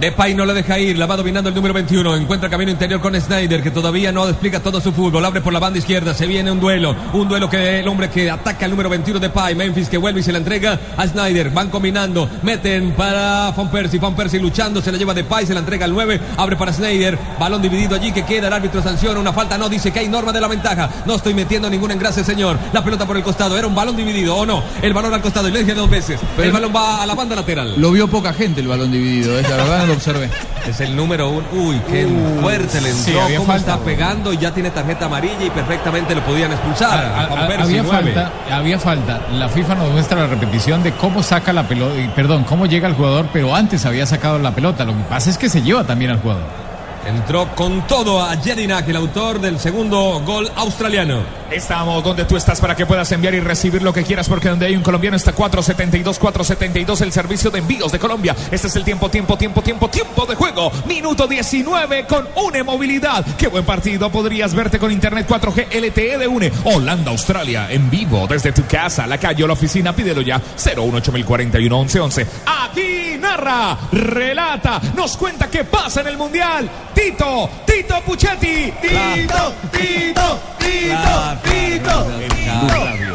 [0.00, 2.16] Depay no le deja ir, la va dominando el número 21.
[2.16, 5.24] Encuentra camino interior con Snyder, que todavía no explica todo su fútbol.
[5.24, 6.94] Abre por la banda izquierda, se viene un duelo.
[7.14, 9.54] Un duelo que el hombre que ataca al número 21 Depay.
[9.54, 11.48] Memphis que vuelve y se la entrega a Snyder.
[11.48, 13.98] Van combinando, meten para Von Persie.
[13.98, 16.20] Von Persie luchando, se la lleva Depay, se la entrega al 9.
[16.36, 18.48] Abre para Snyder, balón dividido allí que queda.
[18.48, 20.90] El árbitro sanciona una falta, no dice que hay norma de la ventaja.
[21.06, 22.58] No estoy metiendo ningún engrase, señor.
[22.74, 24.62] La pelota por el costado, era un balón dividido o no.
[24.82, 26.20] El balón al costado y le dije dos veces.
[26.36, 27.74] el balón va a la banda lateral.
[27.78, 30.28] Lo vio poca gente el balón dividido, es la verdad lo observé.
[30.68, 31.46] Es el número uno.
[31.52, 32.06] Uy, qué
[32.40, 33.04] fuerte le entró.
[33.04, 33.72] sí, había cómo falta.
[33.74, 36.98] está pegando y ya tiene tarjeta amarilla y perfectamente lo podían expulsar.
[37.04, 39.20] A- A Juan a- Persie, había falta, había falta.
[39.32, 42.94] La FIFA nos muestra la repetición de cómo saca la pelota, perdón, cómo llega el
[42.94, 44.84] jugador, pero antes había sacado la pelota.
[44.84, 46.65] Lo que pasa es que se lleva también al jugador.
[47.06, 51.22] Entró con todo a Jedinak, el autor del segundo gol australiano.
[51.52, 54.66] Estamos donde tú estás para que puedas enviar y recibir lo que quieras, porque donde
[54.66, 58.34] hay un colombiano está 472, 472, el servicio de envíos de Colombia.
[58.50, 60.72] Este es el tiempo, tiempo, tiempo, tiempo, tiempo de juego.
[60.88, 63.24] Minuto 19 con UNE Movilidad.
[63.36, 64.10] Qué buen partido.
[64.10, 66.52] Podrías verte con Internet 4G LTE de UNE.
[66.64, 69.94] Holanda, Australia, en vivo desde tu casa, la calle o la oficina.
[69.94, 70.42] Pídelo ya.
[70.56, 72.26] 018041 1111.
[72.64, 76.68] Aquí narra, relata, nos cuenta qué pasa en el Mundial.
[77.10, 78.72] Tito, Tito Puchetti.
[78.82, 82.06] Tito, Tito, Tito, Tito.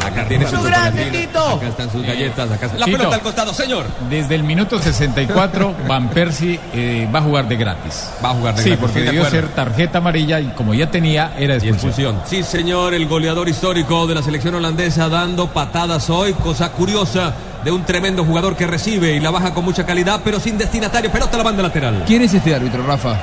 [0.06, 1.46] Acá, tiene su grande, Tito.
[1.46, 2.50] Acá están sus galletas.
[2.50, 3.84] Acá está- La pelota al costado, señor.
[4.08, 8.08] Desde el minuto 64, Van Persie eh, va a jugar de gratis.
[8.24, 10.72] Va a jugar de sí, gratis, porque estoy de debió ser tarjeta amarilla y como
[10.72, 12.18] ya tenía, era expulsión.
[12.26, 17.70] Sí, señor, el goleador histórico de la selección holandesa dando patadas hoy, cosa curiosa de
[17.70, 21.34] un tremendo jugador que recibe y la baja con mucha calidad, pero sin destinatario, pelota
[21.34, 22.04] a la banda lateral.
[22.06, 23.16] ¿Quién es este árbitro, Rafa?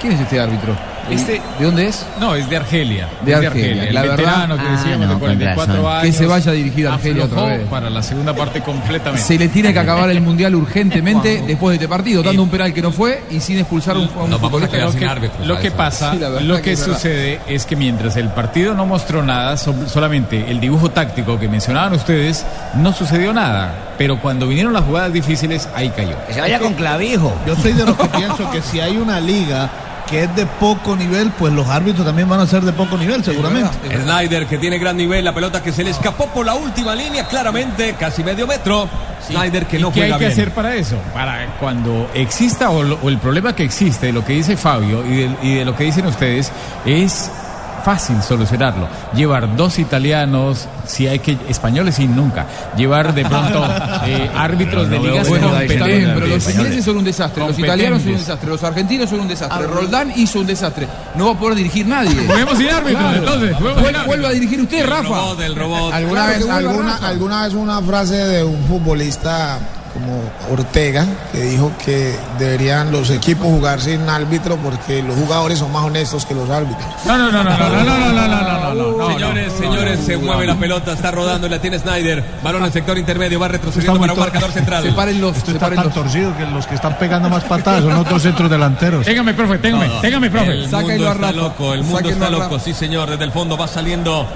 [0.00, 0.74] ¿Quién es este árbitro?
[1.08, 2.04] Este- ¿De dónde es?
[2.18, 3.06] No, es de Argelia.
[3.24, 5.92] De es Argelia, El la verdad- veterano que Ah, decíamos no, de con 44 razón.
[5.92, 6.02] años.
[6.02, 7.68] Que se vaya a dirigir a Argelia otra vez.
[7.68, 9.22] para la segunda parte completamente.
[9.24, 12.74] Se le tiene que acabar el mundial urgentemente después de este partido, dando un penal
[12.74, 14.78] que no fue y sin expulsar a un, a un futbolista.
[14.78, 16.94] lo que, lo que pasa, Sí, lo que, es verdad.
[16.96, 21.48] sucede es que mientras el partido no mostró nada, so- solamente el dibujo táctico que
[21.48, 23.92] mencionaban ustedes, no sucedió nada.
[23.96, 26.16] Pero cuando vinieron las jugadas difíciles, ahí cayó.
[26.26, 27.32] Que se vaya con clavijo.
[27.46, 29.70] Yo soy de los que pienso que si hay una liga
[30.08, 33.24] que es de poco nivel, pues los árbitros también van a ser de poco nivel,
[33.24, 33.70] seguramente.
[34.02, 37.26] Snyder que tiene gran nivel, la pelota que se le escapó por la última línea,
[37.26, 38.88] claramente, casi medio metro.
[39.26, 40.30] Snyder que no ¿Y qué hay que bien.
[40.32, 40.96] hacer para eso?
[41.12, 45.04] Para cuando exista o, lo- o el problema que existe, de lo que dice Fabio
[45.04, 46.52] y de, y de lo que dicen ustedes,
[46.84, 47.30] es
[47.86, 48.88] fácil solucionarlo.
[49.14, 52.44] Llevar dos italianos, si hay que españoles y nunca.
[52.76, 53.64] Llevar de pronto
[54.06, 56.14] eh, árbitros de ligas Bueno, está bien, competitivas.
[56.14, 59.28] pero los ingleses son un desastre, los italianos son un desastre, los argentinos son un
[59.28, 60.88] desastre, Roldán hizo un desastre.
[61.14, 62.10] No va a poder dirigir nadie.
[62.26, 65.04] Juguemos sin árbitros, entonces, Vuelva- a dirigir usted, Rafa.
[65.04, 65.92] robot.
[65.92, 67.06] ¿Alguna, Claro vez, alguna, Rafa.
[67.08, 69.58] alguna vez una frase de un futbolista
[69.96, 75.72] como Ortega que dijo que deberían los equipos jugar sin árbitro porque los jugadores son
[75.72, 76.84] más honestos que los árbitros.
[77.06, 80.46] No, no, no, no, no, no, no, no, no, no, no, señores, señores, se mueve
[80.46, 82.22] la pelota, está rodando y la tiene Snyder.
[82.42, 84.86] Balón en el sector intermedio, va retrocediendo para un marcador central.
[84.86, 89.06] Esto está tan torcido que los que están pegando más patadas son otros centros delanteros.
[89.06, 90.52] Téngame, profe, téngame, téngame, profe.
[90.52, 94.26] El mundo está loco, el mundo está loco, sí señor, desde el fondo va saliendo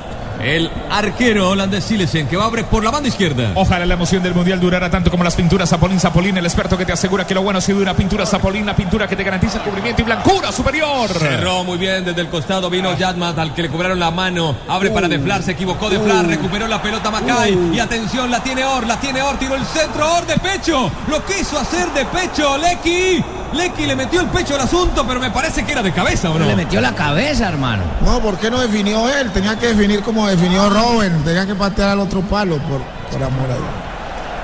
[0.43, 3.53] el arquero holandés Silesen que va a abrir por la banda izquierda.
[3.55, 6.85] Ojalá la emoción del mundial durara tanto como las pinturas Zapolín Zapolín, el experto que
[6.85, 7.95] te asegura que lo bueno sí dura.
[7.95, 11.11] Pintura Zapolín, la pintura que te garantiza cubrimiento y blancura superior.
[11.11, 14.91] Cerró muy bien desde el costado, vino Yadmat al que le cobraron la mano, abre
[14.91, 18.99] para Deflar, se equivocó Deflar, recuperó la pelota Macay y atención, la tiene Or, la
[19.01, 23.87] tiene Or, tiró el centro, Or de pecho, lo quiso hacer de pecho, Lecky, Lecky
[23.87, 26.47] le metió el pecho al asunto, pero me parece que era de cabeza, ¿o no?
[26.47, 27.83] Le metió la cabeza, hermano.
[28.05, 29.31] No, ¿por qué no definió él?
[29.33, 33.51] Tenía que definir como definió Robin, tenía que patear al otro palo por, por amor
[33.51, 33.67] a Dios.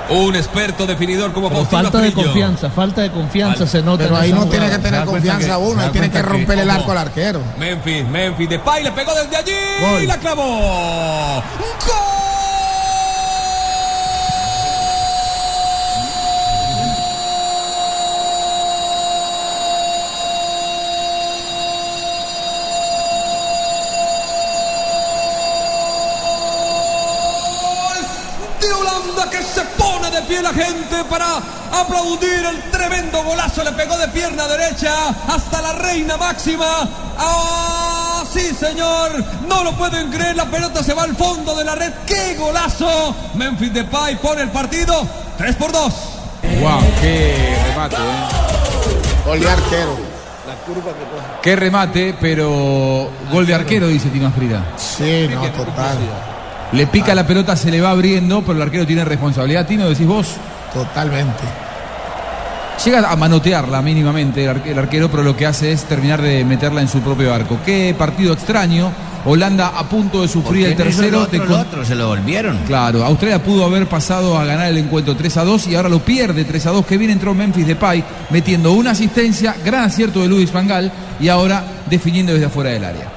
[0.09, 4.03] Un experto definidor como Faustino falta de confianza, falta de confianza se nota.
[4.05, 6.21] Pero ahí no tiene que tener ¿Se da cuenta confianza que- uno, ahí tiene que
[6.21, 7.41] romper el arco al arquero.
[7.57, 10.03] Memphis, Memphis, de Pay le pegó desde allí Gol.
[10.03, 11.43] y la clavó.
[28.59, 31.37] de Holanda que se pone de pie la gente para
[31.71, 33.63] aplaudir el tremendo golazo.
[33.63, 34.93] Le pegó de pierna derecha
[35.27, 36.65] hasta la reina máxima.
[37.17, 39.23] ¡Ah, sí, señor!
[39.47, 41.91] No lo pueden creer, la pelota se va al fondo de la red.
[42.05, 43.15] ¡Qué golazo!
[43.35, 45.05] Memphis Depay pone el partido
[45.37, 45.93] 3 por 2.
[46.61, 46.79] ¡Wow!
[47.01, 47.95] ¡Qué remate!
[47.95, 49.21] eh.
[49.25, 49.97] Gol de arquero.
[51.41, 52.15] ¡Qué remate!
[52.19, 54.63] Pero gol de arquero, dice Tino Asprida.
[54.77, 55.97] Sí, no, total.
[56.73, 59.65] Le pica la pelota, se le va abriendo, pero el arquero tiene responsabilidad.
[59.65, 60.27] Tino, decís vos.
[60.73, 61.43] Totalmente.
[62.85, 66.43] Llega a manotearla mínimamente el, arque- el arquero, pero lo que hace es terminar de
[66.45, 67.57] meterla en su propio arco.
[67.65, 68.91] Qué partido extraño.
[69.25, 71.21] Holanda a punto de sufrir el ¿Por qué no tercero.
[71.23, 71.85] otro, de el con- otro?
[71.85, 72.57] Se lo volvieron.
[72.67, 75.99] Claro, Australia pudo haber pasado a ganar el encuentro 3 a 2 y ahora lo
[75.99, 76.85] pierde 3 a 2.
[76.85, 81.63] Que bien entró Memphis Depay metiendo una asistencia, gran acierto de Luis Fangal y ahora
[81.89, 83.07] definiendo desde afuera del área.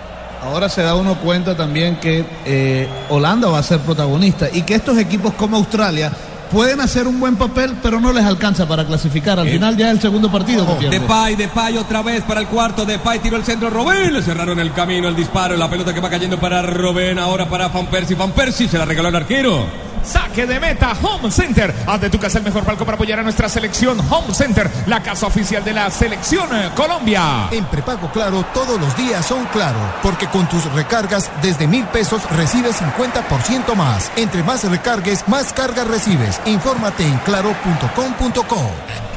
[0.42, 4.74] Ahora se da uno cuenta también que eh, Holanda va a ser protagonista y que
[4.74, 6.10] estos equipos como Australia
[6.50, 9.38] pueden hacer un buen papel, pero no les alcanza para clasificar.
[9.38, 10.98] Al final ya es el segundo partido pierde.
[10.98, 12.84] Depay, Depay otra vez para el cuarto.
[12.84, 13.70] Depay tiró el centro.
[13.70, 15.56] Robén le cerraron el camino, el disparo.
[15.56, 17.18] La pelota que va cayendo para Robén.
[17.18, 18.16] Ahora para Van Persie.
[18.16, 19.89] Van Persie se la regaló el arquero.
[20.04, 21.74] Saque de meta, Home Center.
[21.86, 23.98] Haz de tu casa el mejor palco para apoyar a nuestra selección.
[24.10, 27.48] Home Center, la casa oficial de la selección eh, Colombia.
[27.50, 32.22] En prepago Claro todos los días son Claro, porque con tus recargas desde mil pesos
[32.30, 34.10] recibes 50% más.
[34.16, 36.40] Entre más recargues, más cargas recibes.
[36.46, 39.09] Infórmate en claro.com.co.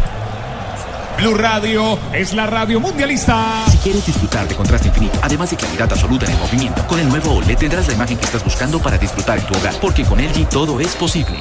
[1.23, 3.63] Blue Radio es la radio mundialista.
[3.71, 7.07] Si quieres disfrutar de contraste infinito, además de claridad absoluta en el movimiento, con el
[7.07, 10.19] nuevo OLED tendrás la imagen que estás buscando para disfrutar en tu hogar, porque con
[10.19, 11.37] LG todo es posible.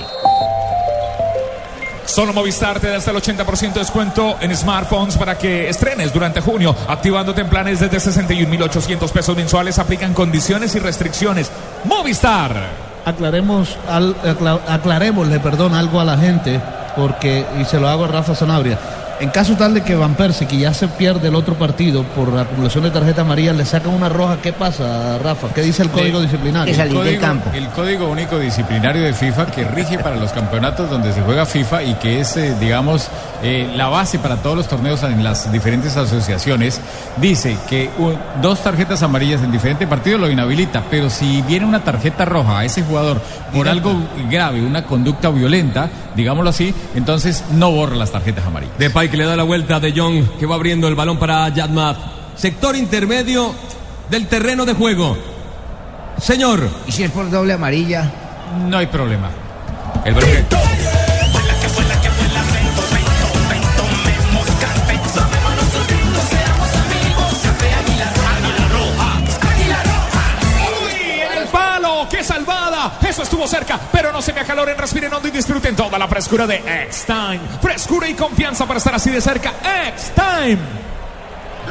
[2.04, 6.40] Solo Movistar te da hasta el 80% de descuento en smartphones para que estrenes durante
[6.40, 9.80] junio, activándote en planes desde 61.800 pesos mensuales.
[9.80, 11.50] Aplican condiciones y restricciones.
[11.86, 12.54] Movistar.
[13.04, 16.60] Aclaremos, al, acla- aclarémosle, perdón, algo a la gente,
[16.94, 18.78] porque, y se lo hago a Rafa Sanabria.
[19.22, 22.36] En caso tal de que Van Persie, que ya se pierde el otro partido por
[22.36, 25.46] acumulación de tarjeta amarilla, le sacan una roja, ¿qué pasa, Rafa?
[25.54, 26.74] ¿Qué dice el código disciplinario?
[26.82, 27.20] el código,
[27.54, 31.84] El código único disciplinario de FIFA que rige para los campeonatos donde se juega FIFA
[31.84, 33.06] y que es, eh, digamos,
[33.44, 36.80] eh, la base para todos los torneos en las diferentes asociaciones,
[37.18, 41.84] dice que un- dos tarjetas amarillas en diferentes partidos lo inhabilita, pero si viene una
[41.84, 43.20] tarjeta roja a ese jugador
[43.54, 43.94] por algo
[44.28, 48.76] grave, una conducta violenta, digámoslo así, entonces no borra las tarjetas amarillas.
[48.78, 51.98] Depay que le da la vuelta de Jong, que va abriendo el balón para Yadmat.
[52.34, 53.52] Sector intermedio
[54.08, 55.18] del terreno de juego.
[56.16, 56.66] Señor.
[56.86, 58.10] ¿Y si es por doble amarilla?
[58.70, 59.28] No hay problema.
[60.06, 60.30] El balón
[72.82, 73.08] salvada.
[73.08, 76.46] Eso estuvo cerca, pero no se me acaloren, respiren hondo y disfruten toda la frescura
[76.46, 77.40] de X-Time.
[77.60, 79.52] Frescura y confianza para estar así de cerca.
[79.88, 80.58] X-Time.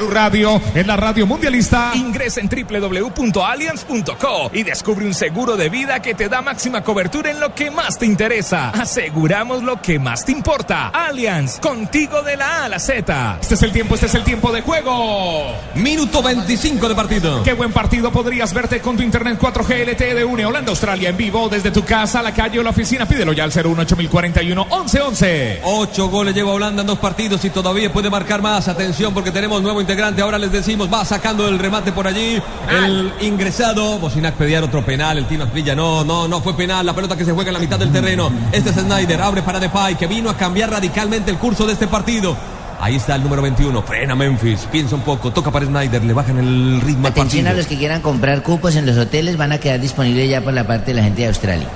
[0.02, 1.92] Blue Radio es la radio mundialista.
[1.94, 7.40] Ingresa en www.allianz.co y descubre un seguro de vida que te da máxima cobertura en
[7.40, 8.72] lo que más te interesa.
[8.72, 10.88] Aseguramos lo que más te importa.
[10.88, 13.38] Allianz, contigo de la A a la Z.
[13.42, 15.56] Este es el tiempo, este es el tiempo de juego.
[15.76, 17.44] Minuto 25 de partido.
[17.44, 21.18] Qué buen partido podrías verte con tu internet 4G LTE de UNE Holanda Australia en
[21.18, 23.08] vivo desde tu casa, la calle o la oficina.
[23.08, 25.62] Pídelo ya al 01841 1111.
[25.64, 28.68] Ocho goles lleva Holanda en dos partidos y todavía puede marcar más.
[28.68, 30.22] Atención porque tenemos nuevo integrante.
[30.22, 32.42] Ahora les decimos, va sacando el remate por allí.
[32.70, 34.00] El ingresado.
[34.00, 35.18] Bocinac pedía otro penal.
[35.18, 36.86] El Tino Asprilla no, no, no fue penal.
[36.86, 38.32] La pelota que se juega en la mitad del terreno.
[38.54, 39.22] Este es Snyder.
[39.22, 42.36] Abre para Depay que vino a cambiar radicalmente el curso de este partido.
[42.80, 43.82] Ahí está el número 21.
[43.84, 44.68] Frena Memphis.
[44.72, 45.32] Piensa un poco.
[45.32, 46.04] Toca para Snyder.
[46.04, 47.58] Le bajan el ritmo al Atención a partido.
[47.58, 50.66] los que quieran comprar cupos en los hoteles, van a quedar disponibles ya por la
[50.66, 51.68] parte de la gente de Australia.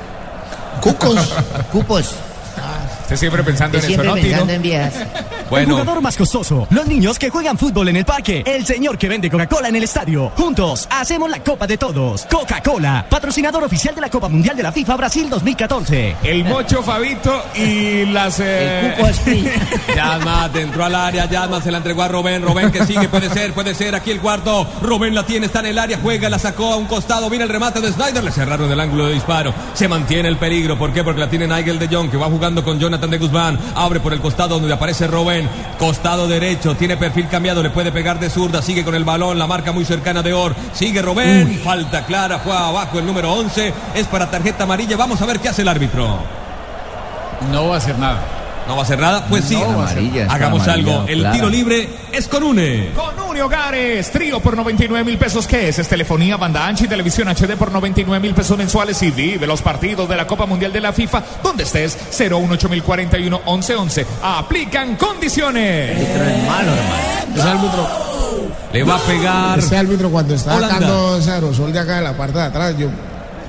[0.82, 1.34] ¿Cucos?
[1.71, 2.15] Cupos.
[3.05, 4.53] Usted siempre pensando en eso, Siempre ¿no, pensando Tino?
[4.55, 4.93] en viejas.
[5.51, 6.67] El jugador más costoso.
[6.71, 8.41] Los niños que juegan fútbol en el parque.
[8.47, 10.31] El señor que vende Coca-Cola en el estadio.
[10.35, 12.25] Juntos hacemos la Copa de Todos.
[12.25, 16.15] Coca-Cola, patrocinador oficial de la Copa Mundial de la FIFA Brasil 2014.
[16.23, 18.39] El Mocho Fabito y las.
[18.39, 18.95] eh,
[19.95, 23.53] Yadmat entró al área, Yadmat se la entregó a Robén, Robén que sigue, puede ser,
[23.53, 26.73] puede ser, aquí el cuarto, Robén la tiene, está en el área, juega, la sacó
[26.73, 29.87] a un costado, viene el remate de Snyder, le cerraron el ángulo de disparo, se
[29.87, 31.03] mantiene el peligro, ¿por qué?
[31.03, 34.13] Porque la tiene Nigel de Jong que va jugando con Jonathan de Guzmán, abre por
[34.13, 38.62] el costado donde aparece Robén, costado derecho, tiene perfil cambiado, le puede pegar de zurda,
[38.62, 42.55] sigue con el balón, la marca muy cercana de Or, sigue Robén, falta clara, fue
[42.55, 46.19] abajo el número 11, es para tarjeta amarilla, vamos a ver qué hace el árbitro.
[47.51, 48.19] No va a hacer nada.
[48.67, 49.25] ¿No va a hacer nada?
[49.27, 49.55] Pues sí.
[49.55, 49.62] No.
[49.63, 51.05] Hagamos Amarilla, algo.
[51.08, 52.91] El tiro libre es con UNE.
[52.95, 55.45] Con Hogares, trío por 99 mil pesos.
[55.47, 55.79] ¿Qué es?
[55.79, 59.01] Es telefonía, banda ancha y televisión HD por 99 mil pesos mensuales.
[59.03, 61.97] Y vive los partidos de la Copa Mundial de la FIFA donde estés.
[62.11, 64.05] 018041 1111.
[64.23, 65.97] Aplican condiciones.
[65.99, 67.87] Ese árbitro,
[68.73, 69.59] Le va a pegar.
[69.59, 70.73] ese árbitro cuando está Holanda.
[70.75, 72.87] sacando ese aerosol de acá de la parte de atrás, yo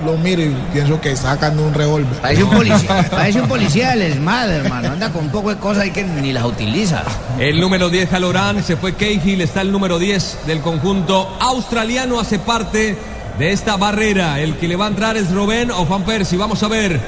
[0.05, 2.21] lo miro y pienso que está sacando un revólver.
[2.21, 4.93] Parece un policía, parece un policía del ESMAD, hermano.
[4.93, 7.03] Anda con un poco de cosas ahí que ni las utiliza.
[7.39, 12.39] El número 10 Jalorán, se fue Cahill, está el número 10 del conjunto australiano, hace
[12.39, 12.97] parte
[13.39, 14.41] de esta barrera.
[14.41, 17.01] El que le va a entrar es Robén o Van Persie, vamos a ver.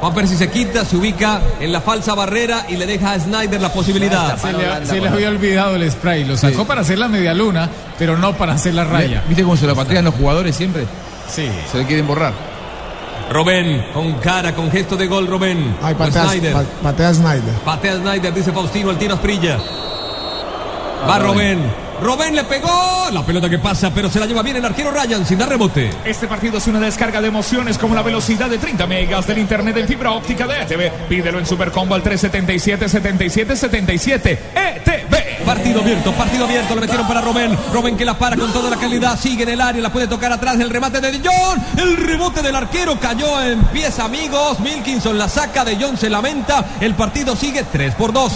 [0.00, 3.60] Van Persie se quita, se ubica en la falsa barrera y le deja a Snyder
[3.60, 4.36] la posibilidad.
[4.38, 6.24] Se le, se le había olvidado el spray.
[6.24, 9.24] Lo sacó para hacer la media luna, pero no para hacer la raya.
[9.26, 10.84] ¿Viste cómo se la patean los jugadores siempre?
[11.28, 11.48] Sí.
[11.70, 12.32] Se le quieren borrar.
[13.30, 15.76] Robén, con cara, con gesto de gol, Robén.
[15.82, 16.52] Ay, patea, Snyder.
[16.52, 17.54] pa- patea Snyder.
[17.64, 19.58] Patea Snyder, dice Faustino, el tiro Asprilla.
[21.08, 21.58] Va Robén.
[22.02, 23.08] Robén le pegó.
[23.12, 25.88] La pelota que pasa, pero se la lleva bien el arquero Ryan sin dar rebote.
[26.04, 29.76] Este partido es una descarga de emociones como la velocidad de 30 megas del internet
[29.78, 30.90] en fibra óptica de ETV.
[31.08, 35.35] Pídelo en Supercombo al 377-7777 ETV.
[35.46, 37.56] Partido abierto, partido abierto, le metieron para Robén.
[37.72, 40.32] Robén que la para con toda la calidad, sigue en el área, la puede tocar
[40.32, 40.58] atrás.
[40.58, 44.58] El remate de Jong, el rebote del arquero cayó en pies, amigos.
[44.58, 46.64] Milkinson la saca, De Jong se lamenta.
[46.80, 48.32] El partido sigue 3 por 2.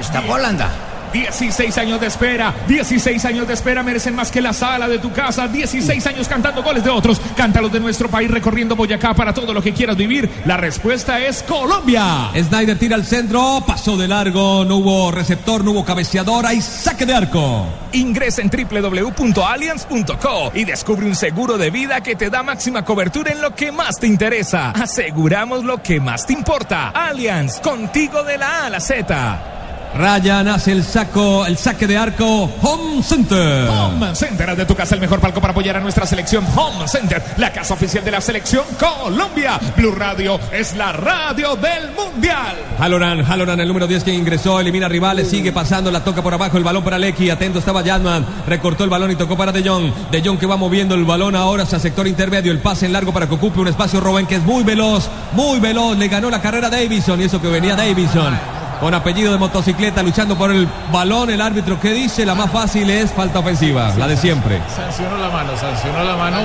[0.00, 0.91] Está Holanda.
[1.12, 5.12] 16 años de espera, 16 años de espera merecen más que la sala de tu
[5.12, 9.52] casa, 16 años cantando goles de otros, cántalos de nuestro país recorriendo Boyacá para todo
[9.52, 10.30] lo que quieras vivir.
[10.44, 12.30] La respuesta es Colombia.
[12.34, 17.06] Snyder tira al centro, pasó de largo, no hubo receptor, no hubo cabeceador, hay saque
[17.06, 17.66] de arco.
[17.92, 23.42] Ingresa en www.allianz.co y descubre un seguro de vida que te da máxima cobertura en
[23.42, 24.70] lo que más te interesa.
[24.70, 26.88] Aseguramos lo que más te importa.
[26.88, 29.61] Allianz, contigo de la A a la Z.
[29.94, 32.50] Ryan hace el saco, el saque de arco.
[32.62, 33.68] Home Center.
[33.68, 36.44] Home Center, haz de tu casa el mejor palco para apoyar a nuestra selección.
[36.56, 39.60] Home Center, la casa oficial de la selección Colombia.
[39.76, 42.56] Blue Radio es la radio del mundial.
[42.78, 46.56] Haloran, Haloran, el número 10 que ingresó, elimina rivales, sigue pasando, la toca por abajo,
[46.56, 49.92] el balón para Lecky, atento estaba Yadman, recortó el balón y tocó para De Jong.
[50.10, 53.12] De Jong que va moviendo el balón ahora hacia sector intermedio, el pase en largo
[53.12, 56.40] para que ocupe un espacio Robben que es muy veloz, muy veloz, le ganó la
[56.40, 58.61] carrera Davison y eso que venía Davison.
[58.82, 62.90] Con apellido de motocicleta luchando por el balón, el árbitro que dice la más fácil
[62.90, 64.60] es falta ofensiva, la de siempre.
[64.74, 66.38] Sancionó la mano, sancionó la mano.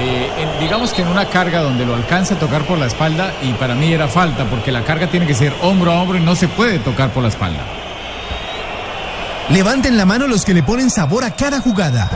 [0.00, 3.32] eh, en- digamos que en una carga donde lo alcanza a tocar por la espalda
[3.42, 6.20] y para mí era falta porque la carga tiene que ser hombro a hombro y
[6.22, 7.60] no se puede tocar por la espalda.
[9.50, 12.08] Levanten la mano los que le ponen sabor a cada jugada.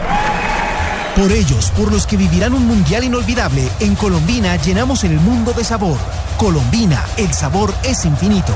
[1.14, 5.62] Por ellos, por los que vivirán un mundial inolvidable, en Colombina llenamos el mundo de
[5.62, 5.98] sabor.
[6.38, 8.54] Colombina, el sabor es infinito.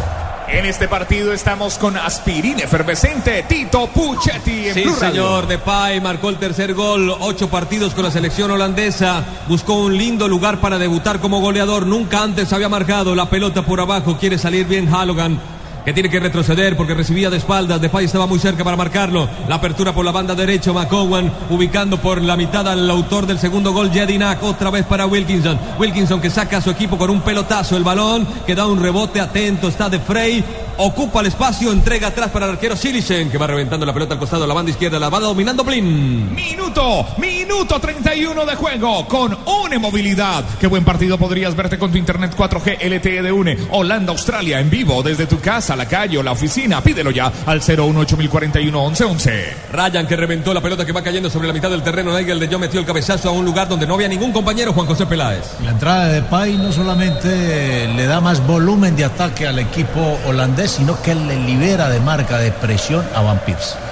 [0.48, 5.10] En este partido estamos con aspirina efervescente, Tito Puchetti en Sí, Blue Radio.
[5.10, 10.28] señor, Depay marcó el tercer gol, ocho partidos con la selección holandesa, buscó un lindo
[10.28, 14.66] lugar para debutar como goleador, nunca antes había marcado la pelota por abajo, quiere salir
[14.66, 15.40] bien Halogan.
[15.84, 17.80] Que tiene que retroceder porque recibía de espaldas.
[17.80, 19.28] Depay estaba muy cerca para marcarlo.
[19.48, 20.72] La apertura por la banda derecha.
[20.72, 24.42] McCowan ubicando por la mitad al autor del segundo gol, Jedinak.
[24.44, 25.58] Otra vez para Wilkinson.
[25.78, 27.76] Wilkinson que saca a su equipo con un pelotazo.
[27.76, 29.68] El balón que da un rebote atento.
[29.68, 30.44] Está de Frey.
[30.78, 31.72] Ocupa el espacio.
[31.72, 34.54] Entrega atrás para el arquero Silicen que va reventando la pelota al costado de la
[34.54, 34.98] banda izquierda.
[35.00, 36.32] La va dominando Blin.
[36.34, 40.44] Minuto, minuto 31 de juego con UNE Movilidad.
[40.60, 43.58] Qué buen partido podrías verte con tu internet 4G LTE de UNE.
[43.70, 46.80] Holanda, Australia en vivo desde tu casa, la calle o la oficina.
[46.82, 49.56] Pídelo ya al 01841 1111.
[49.72, 52.16] Ryan que reventó la pelota que va cayendo sobre la mitad del terreno.
[52.16, 54.72] Nigel de Jong metió el cabezazo a un lugar donde no había ningún compañero.
[54.72, 55.44] Juan José Peláez.
[55.62, 60.72] La entrada de Depay no solamente le da más volumen de ataque al equipo holandés,
[60.72, 63.91] sino que le libera de marca de presión a Van Persie.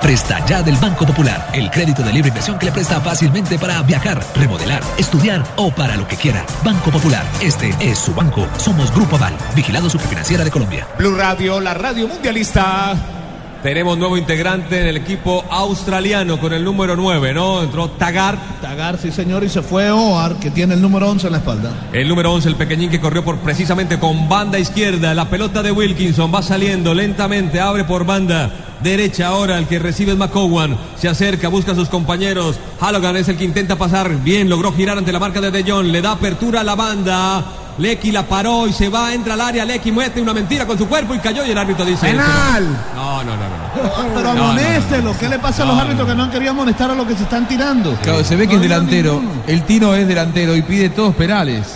[0.00, 3.82] Presta ya del Banco Popular, el crédito de libre inversión que le presta fácilmente para
[3.82, 6.44] viajar, remodelar, estudiar o para lo que quiera.
[6.64, 8.46] Banco Popular, este es su banco.
[8.58, 10.86] Somos Grupo Aval, vigilado superfinanciera de Colombia.
[10.98, 13.17] Blue Radio, la radio mundialista.
[13.62, 17.60] Tenemos nuevo integrante en el equipo australiano con el número 9, ¿no?
[17.60, 18.38] Entró Tagar.
[18.62, 21.88] Tagar, sí señor, y se fue Oar, que tiene el número 11 en la espalda.
[21.92, 25.12] El número 11, el pequeñín que corrió por precisamente con banda izquierda.
[25.12, 28.48] La pelota de Wilkinson va saliendo lentamente, abre por banda
[28.80, 29.58] derecha ahora.
[29.58, 30.76] El que recibe es McCowan.
[30.96, 32.60] Se acerca, busca a sus compañeros.
[32.80, 34.22] Halogan es el que intenta pasar.
[34.22, 35.86] Bien, logró girar ante la marca de De Jong.
[35.86, 37.44] Le da apertura a la banda.
[37.78, 39.64] Lecky la paró y se va, entra al área.
[39.64, 41.44] Lecky mete una mentira con su cuerpo y cayó.
[41.46, 42.66] Y el árbitro dice: ¡Penal!
[42.94, 44.14] No, no, no, no.
[44.14, 46.50] Pero No, no, amonéstelo, ¿qué le pasa a los No, árbitros que no han querido
[46.50, 47.94] amonestar a los que se están tirando?
[48.02, 49.22] Claro, se ve que digan delantero.
[49.46, 51.66] El Tino es delantero y pide todos penales.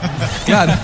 [0.46, 0.74] Claro.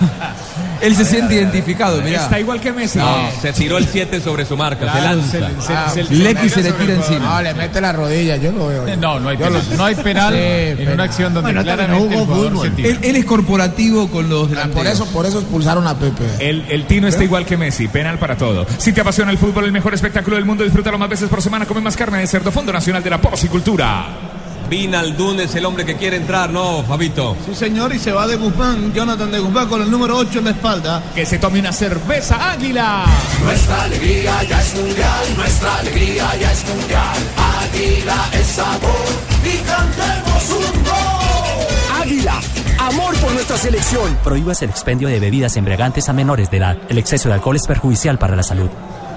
[0.84, 2.22] Él se siente identificado, mirá.
[2.24, 2.98] Está igual que Messi.
[2.98, 5.30] No, se tiró el 7 sobre su marca, se lanza.
[5.30, 7.18] se- se- Ah, se- Lecky se le sobre tira encima.
[7.36, 8.96] No, le mete la rodilla, yo lo veo.
[8.96, 9.62] No, no hay penal.
[9.76, 10.94] No hay penal Sí, en penal.
[10.94, 12.68] una acción donde Bueno, claramente también el jugó jugador fútbol.
[12.68, 12.88] se tira.
[12.90, 14.74] Él, él es corporativo con los Ah, delanteros.
[14.84, 16.24] Por eso, por eso expulsaron a Pepe.
[16.38, 18.66] El, el Tino está igual que Messi, penal para todo.
[18.78, 21.66] Si te apasiona el fútbol, el mejor espectáculo del mundo, disfrútalo más veces por semana.
[21.66, 24.06] Come más carne de cerdo, Fondo Nacional de la Porcicultura.
[24.74, 27.36] Vinaldún es el hombre que quiere entrar, ¿no, Fabito?
[27.46, 30.44] Sí señor, y se va de Guzmán, Jonathan de Guzmán con el número 8 en
[30.46, 31.00] la espalda.
[31.14, 33.04] Que se tome una cerveza águila.
[33.44, 37.16] Nuestra alegría ya es mundial, nuestra alegría ya es mundial.
[37.62, 39.06] Águila es sabor
[39.44, 42.02] y cantemos un gol.
[42.02, 42.40] Águila,
[42.80, 44.18] amor por nuestra selección.
[44.24, 46.78] Prohíbas el expendio de bebidas embriagantes a menores de edad.
[46.88, 48.70] El exceso de alcohol es perjudicial para la salud.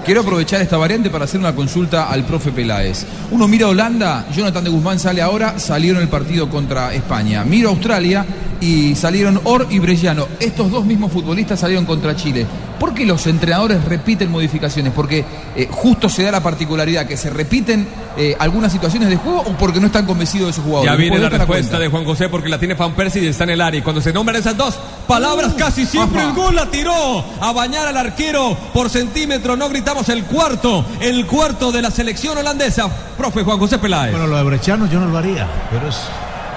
[0.08, 3.04] Quiero aprovechar esta variante para hacer una consulta al profe Peláez.
[3.30, 7.44] Uno mira a Holanda, Jonathan de Guzmán sale ahora, salieron el partido contra España.
[7.44, 8.24] Miro a Australia
[8.60, 10.26] y salieron Or y Brellano.
[10.40, 12.46] Estos dos mismos futbolistas salieron contra Chile.
[12.78, 14.92] ¿Por qué los entrenadores repiten modificaciones?
[14.92, 15.24] ¿Porque
[15.56, 19.52] eh, justo se da la particularidad que se repiten eh, algunas situaciones de juego o
[19.56, 20.92] porque no están convencidos de sus jugadores?
[20.92, 23.44] Ya viene ¿Puedo la respuesta de Juan José porque la tiene Fan Persie y está
[23.44, 23.80] en el área.
[23.80, 27.88] Y cuando se nombran esas dos palabras, casi siempre el gol la tiró a bañar
[27.88, 29.56] al arquero por centímetro.
[29.56, 32.88] No gritamos el cuarto, el cuarto de la selección holandesa.
[33.16, 34.12] Profe Juan José Peláez.
[34.12, 35.96] Bueno, lo de Brechano yo no lo haría, pero es,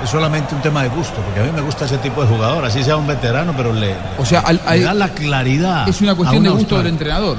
[0.04, 2.66] es solamente un tema de gusto, porque a mí me gusta ese tipo de jugador,
[2.66, 5.88] así sea un veterano, pero le, O sea, al- le da la claridad.
[5.88, 7.38] Es una a cuestión de gusto del entrenador.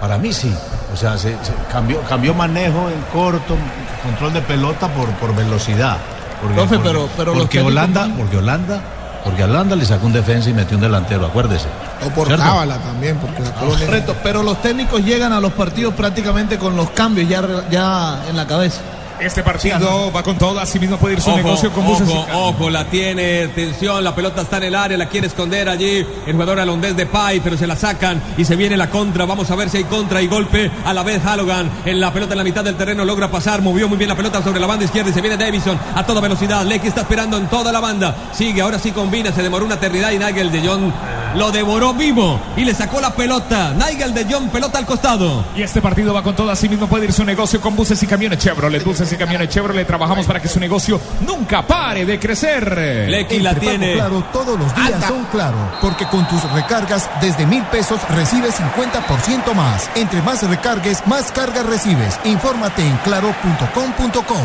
[0.00, 0.52] Para mí sí.
[0.92, 3.54] O sea, se, se cambió, cambió manejo en corto,
[4.02, 5.98] control de pelota por, por velocidad.
[6.40, 8.80] Porque, Profe, porque- pero- pero los porque Holanda, porque Holanda,
[9.22, 11.66] porque Holanda le sacó un defensa y metió un delantero, acuérdese.
[12.06, 12.42] O por ¿Cierto?
[12.42, 13.86] cábala también, porque la Colonia.
[13.86, 18.36] Correcto, pero los técnicos llegan a los partidos prácticamente con los cambios ya, ya en
[18.36, 18.80] la cabeza.
[19.20, 22.26] Este partido va con todo, así mismo puede ir su Ojo, negocio con buses ojo,
[22.32, 26.32] ojo, la tiene, tensión, la pelota está en el área, la quiere esconder allí el
[26.32, 29.56] jugador alondés de Pai, pero se la sacan y se viene la contra, vamos a
[29.56, 32.44] ver si hay contra y golpe, a la vez Halogan en la pelota en la
[32.44, 35.12] mitad del terreno logra pasar, movió muy bien la pelota sobre la banda izquierda y
[35.12, 38.78] se viene Davison a toda velocidad, Lecky está esperando en toda la banda, sigue, ahora
[38.78, 40.92] sí combina, se demoró una eternidad y Nigel de Jong
[41.36, 45.44] lo devoró vivo y le sacó la pelota, Nigel de Jong, pelota al costado.
[45.56, 48.06] Y este partido va con todo, así mismo puede ir su negocio con buses y
[48.06, 48.84] camiones Chevrolet.
[48.84, 53.08] Buses y camiones Chevrolet, trabajamos para que su negocio nunca pare de crecer.
[53.08, 53.94] Lecky la tiene.
[53.94, 59.54] Claro, todos los días son claro, porque con tus recargas desde mil pesos recibes 50%
[59.54, 59.90] más.
[59.94, 62.18] Entre más recargues, más cargas recibes.
[62.24, 64.36] Infórmate en claro.com.co.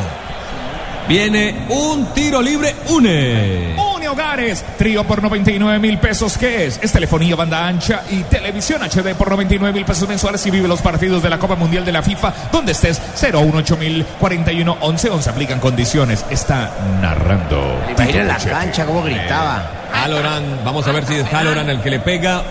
[1.07, 3.94] Viene un tiro libre, une.
[4.15, 6.79] Hogares, trío por 99 mil pesos, ¿qué es?
[6.81, 10.81] Es telefonía, banda ancha y televisión HD por 99 mil pesos mensuales y vive los
[10.81, 15.29] partidos de la Copa Mundial de la FIFA donde estés 018 mil 41 11 11
[15.29, 16.25] aplican condiciones.
[16.29, 17.77] Está narrando.
[17.89, 19.69] Imagina la cancha como gritaba.
[19.93, 22.41] Haloran, vamos a ver si es Haloran el que le pega.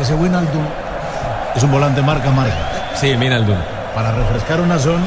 [0.00, 0.62] Ese Winaldum
[1.56, 2.54] es un volante marca marca.
[2.94, 3.58] Sí, Minaldum.
[3.92, 5.06] Para refrescar una zona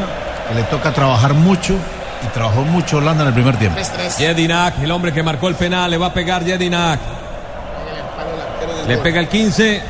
[0.50, 1.76] que le toca trabajar mucho
[2.24, 3.80] y trabajó mucho Holanda en el primer tiempo.
[4.18, 7.00] Jedinak, el hombre que marcó el penal, le va a pegar Jedinak.
[8.88, 9.82] Le pega el 15.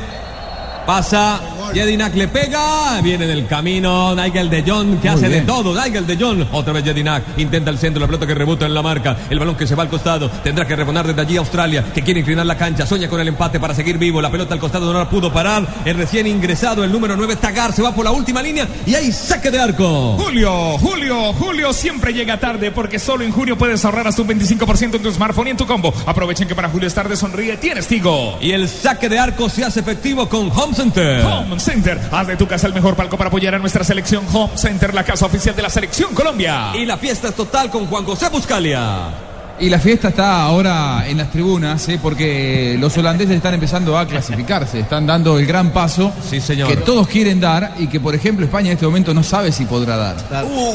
[0.86, 1.40] Pasa.
[1.74, 3.00] Jedinak le pega.
[3.02, 4.14] Viene del camino.
[4.14, 5.40] Nigel de Jong que Muy hace bien.
[5.44, 5.74] de todo.
[5.74, 6.44] Nigel de Jong.
[6.52, 7.24] Otra vez Jedinak.
[7.36, 8.00] Intenta el centro.
[8.00, 9.16] La pelota que rebota en la marca.
[9.28, 10.30] El balón que se va al costado.
[10.30, 11.84] Tendrá que rebonar desde allí Australia.
[11.92, 12.86] Que quiere inclinar la cancha.
[12.86, 14.22] Sueña con el empate para seguir vivo.
[14.22, 15.66] La pelota al costado no la pudo parar.
[15.84, 17.72] El recién ingresado, el número 9, Tagar.
[17.72, 18.68] Se va por la última línea.
[18.86, 20.16] Y hay saque de arco.
[20.16, 24.94] Julio, Julio, Julio siempre llega tarde porque solo en junio puedes ahorrar hasta un 25%
[24.94, 25.92] en tu smartphone y en tu combo.
[26.06, 28.38] Aprovechen que para Julio es tarde, sonríe, tienes Tigo.
[28.40, 31.24] Y el saque de arco se hace efectivo con Home Center.
[31.24, 34.56] Home Center, haz de tu casa el mejor palco para apoyar a nuestra selección Home
[34.56, 36.72] Center, la casa oficial de la selección Colombia.
[36.74, 39.08] Y la fiesta es total con Juan José Buscalia.
[39.58, 41.98] Y la fiesta está ahora en las tribunas, ¿eh?
[42.02, 46.68] porque los holandeses están empezando a clasificarse, están dando el gran paso señor.
[46.68, 49.64] que todos quieren dar y que, por ejemplo, España en este momento no sabe si
[49.64, 50.16] podrá dar.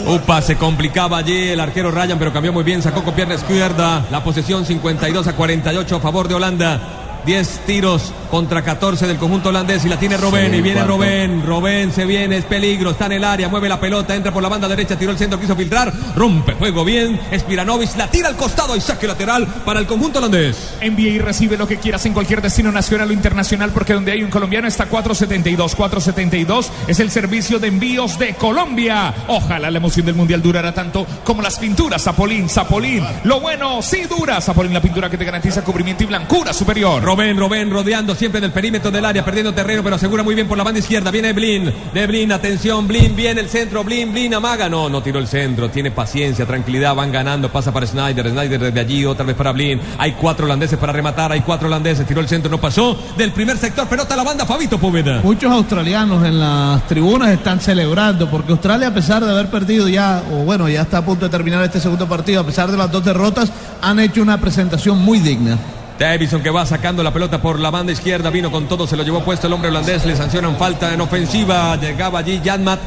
[0.08, 4.06] Upa, se complicaba allí el arquero Ryan, pero cambió muy bien, sacó con pierna izquierda.
[4.12, 7.09] La posesión 52 a 48 a favor de Holanda.
[7.26, 10.94] 10 tiros contra 14 del conjunto holandés y la tiene Robén Sí, y viene cuarto.
[10.94, 14.44] Robén, Robén se viene, es peligro, está en el área, mueve la pelota, entra por
[14.44, 18.36] la banda derecha, tiró el centro, quiso filtrar, rompe juego bien, Spiranovic la tira al
[18.36, 20.76] costado y saque lateral para el conjunto holandés.
[20.82, 24.24] Envía y recibe lo que quieras en cualquier destino nacional o internacional porque donde hay
[24.24, 25.76] un colombiano está 472.
[25.76, 29.14] 472 es el servicio de envíos de Colombia.
[29.28, 33.04] Ojalá la emoción del mundial durara tanto como las pinturas Zapolín, Zapolín.
[33.24, 34.40] Lo bueno sí dura.
[34.42, 37.04] Zapolín la pintura que te garantiza cubrimiento y blancura superior.
[37.10, 40.56] Robén, Robén rodeando siempre del perímetro del área, perdiendo terreno, pero asegura muy bien por
[40.56, 41.10] la banda izquierda.
[41.10, 44.70] Viene Blin, de Blin, atención, Blin, viene el centro, Blin, Blin, amaga.
[44.70, 48.80] No, no tiró el centro, tiene paciencia, tranquilidad, van ganando, pasa para Snyder, Snyder desde
[48.80, 49.82] allí, otra vez para Blin.
[49.98, 52.96] Hay cuatro holandeses para rematar, hay cuatro holandeses, tiró el centro, no pasó.
[53.18, 55.22] Del primer sector, pelota la banda, Fabito Poveda.
[55.24, 60.22] Muchos australianos en las tribunas están celebrando porque Australia, a pesar de haber perdido ya,
[60.32, 62.92] o bueno, ya está a punto de terminar este segundo partido, a pesar de las
[62.92, 63.52] dos derrotas,
[63.82, 65.58] han hecho una presentación muy digna.
[66.00, 69.04] Davison que va sacando la pelota por la banda izquierda, vino con todo, se lo
[69.04, 72.80] llevó puesto el hombre holandés, le sancionan falta en ofensiva, llegaba allí Janmat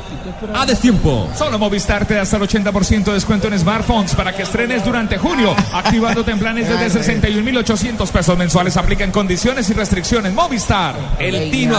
[0.55, 1.29] a destiempo.
[1.37, 5.19] Solo Movistar te da hasta el 80% de descuento en smartphones para que estrenes durante
[5.19, 8.77] junio, activándote en planes desde 61.800 pesos mensuales.
[8.77, 10.33] Aplican condiciones y restricciones.
[10.33, 10.95] Movistar.
[11.19, 11.79] El Tino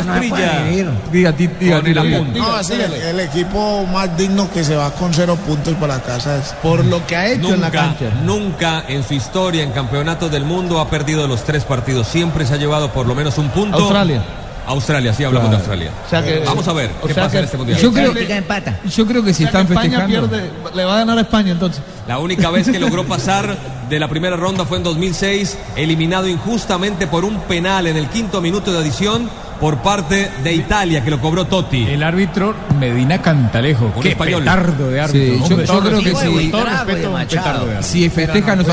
[0.71, 0.89] ir.
[1.11, 1.81] Diga, ti- diga.
[1.81, 6.37] No, el, equipo más digno que se va con cero puntos para casa.
[6.37, 8.09] Es Por lo que ha hecho en la cancha.
[8.23, 12.07] nunca en su historia en campeonatos del mundo ha perdido los tres partidos.
[12.07, 13.77] Siempre se ha llevado por lo menos un punto.
[13.77, 14.23] Australia.
[14.65, 15.63] Australia, sí, hablamos Claro.
[15.65, 15.91] de Australia.
[16.07, 17.79] O sea que- Vamos a ver o qué sea pasa que- en este mundial.
[17.81, 18.79] Yo creo, Bélgica empata.
[18.95, 20.29] yo creo que si O sea que están España festejando.
[20.29, 21.81] pierde, le va a ganar a España entonces.
[22.07, 23.57] La única vez que logró pasar
[23.89, 28.39] de la primera ronda fue en 2006, eliminado injustamente por un penal en el quinto
[28.39, 31.83] minuto de adición por parte de Italia, que lo cobró Totti.
[31.85, 33.91] El árbitro Medina Cantalejo.
[33.95, 34.43] Un Qué español.
[34.43, 35.45] petardo de árbitro.
[35.45, 36.49] Sí, yo- creo que sí.
[36.51, 37.27] Todo respeto, un Machado.
[37.27, 37.83] petardo de árbitro.
[37.83, 38.67] Si festejan los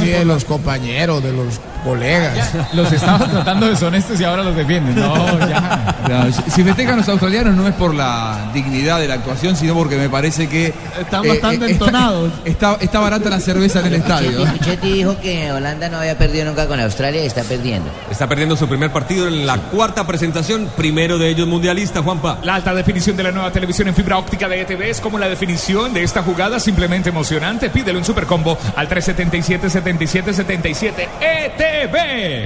[0.00, 2.50] de los compañeros, de los colegas.
[2.74, 4.96] Los estaba tratando deshonestos y ahora los defienden.
[4.96, 6.28] No, ya.
[6.32, 9.96] Si- si festejan los australianos no es por la dignidad de la actuación, sino porque
[9.96, 10.74] me parece que...
[11.00, 12.32] Están eh, bastante eh, entonados.
[12.44, 14.44] Está, está barata la cerveza en el estadio.
[14.52, 17.88] Michetti dijo que Holanda no había perdido nunca con Australia y está perdiendo.
[18.10, 22.38] Está perdiendo su primer partido en la cuarta presentación, primero de ellos mundialista, Juanpa.
[22.42, 25.28] La alta definición de la nueva televisión en fibra óptica de ETV es como la
[25.28, 27.70] definición de esta jugada simplemente emocionante.
[27.70, 31.75] Pídelo en Supercombo al 377-7777 ETV.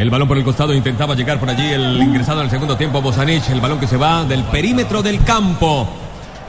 [0.01, 3.01] El balón por el costado intentaba llegar por allí el ingresado en el segundo tiempo
[3.01, 5.89] Bozanich, el balón que se va del perímetro del campo.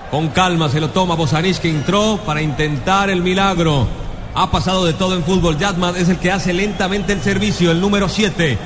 [0.10, 3.88] Con calma se lo toma Bozanich que entró para intentar el milagro.
[4.34, 5.58] Ha pasado de todo en fútbol.
[5.58, 8.58] Yatman es el que hace lentamente el servicio, el número 7.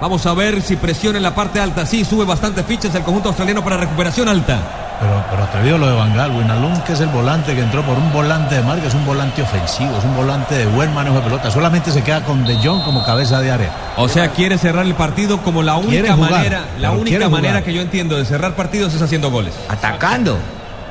[0.00, 1.86] Vamos a ver si presiona en la parte alta.
[1.86, 4.89] Sí, sube bastantes fichas el conjunto australiano para recuperación alta.
[5.00, 8.12] Pero, pero atrevido lo de Bangal, Winalum, que es el volante que entró por un
[8.12, 11.50] volante de marca, es un volante ofensivo, es un volante de buen manejo de pelota.
[11.50, 13.70] Solamente se queda con De Jong como cabeza de área.
[13.96, 17.72] O sea, quiere cerrar el partido como la única jugar, manera, la única manera que
[17.72, 19.54] yo entiendo de cerrar partidos es haciendo goles.
[19.70, 20.36] Atacando.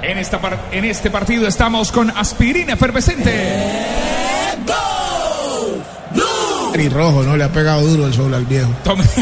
[0.01, 3.29] En, esta par- en este partido estamos con aspirina efervescente.
[4.65, 4.98] Y
[6.89, 7.35] rojo, ¿no?
[7.35, 8.69] Le ha pegado duro el sol al viejo.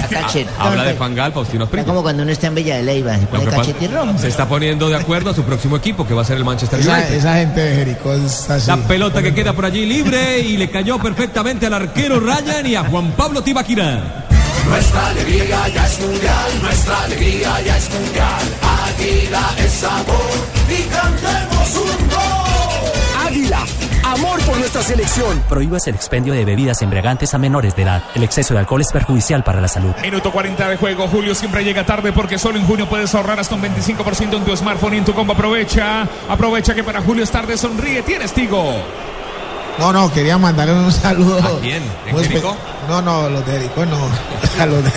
[0.09, 0.49] Cachete.
[0.59, 1.85] Habla de Fangal, Faustino Asprilla.
[1.85, 4.17] como cuando uno está en Bella de Leyva, se pone que pasa- cachete rojo.
[4.17, 6.79] se está poniendo de acuerdo a su próximo equipo, que va a ser el Manchester
[6.79, 7.13] Esa, United.
[7.13, 8.67] esa gente de Jericó es así.
[8.67, 12.75] La pelota que queda por allí libre y le cayó perfectamente al arquero Ryan y
[12.75, 14.25] a Juan Pablo Tibaquira.
[14.69, 18.43] Nuestra alegría ya es mundial, nuestra alegría ya es mundial.
[18.87, 20.17] Águila es sabor
[20.67, 23.27] y cantemos un gol.
[23.27, 23.59] Águila,
[24.11, 25.41] amor por nuestra selección.
[25.49, 28.03] Prohíbas el expendio de bebidas embriagantes a menores de edad.
[28.15, 29.93] El exceso de alcohol es perjudicial para la salud.
[30.01, 31.07] Minuto 40 de juego.
[31.07, 34.55] Julio siempre llega tarde porque solo en junio puedes ahorrar hasta un 25% en tu
[34.55, 35.33] smartphone y en tu combo.
[35.33, 36.07] Aprovecha.
[36.29, 37.57] Aprovecha que para Julio es tarde.
[37.57, 38.01] Sonríe.
[38.03, 38.75] Tienes Tigo.
[39.77, 41.37] No, no, quería mandarle un saludo.
[41.37, 41.83] ¿A quién?
[42.07, 42.15] ¿En?
[42.89, 43.97] No, no, los de Jericó no.
[44.59, 44.89] A los de,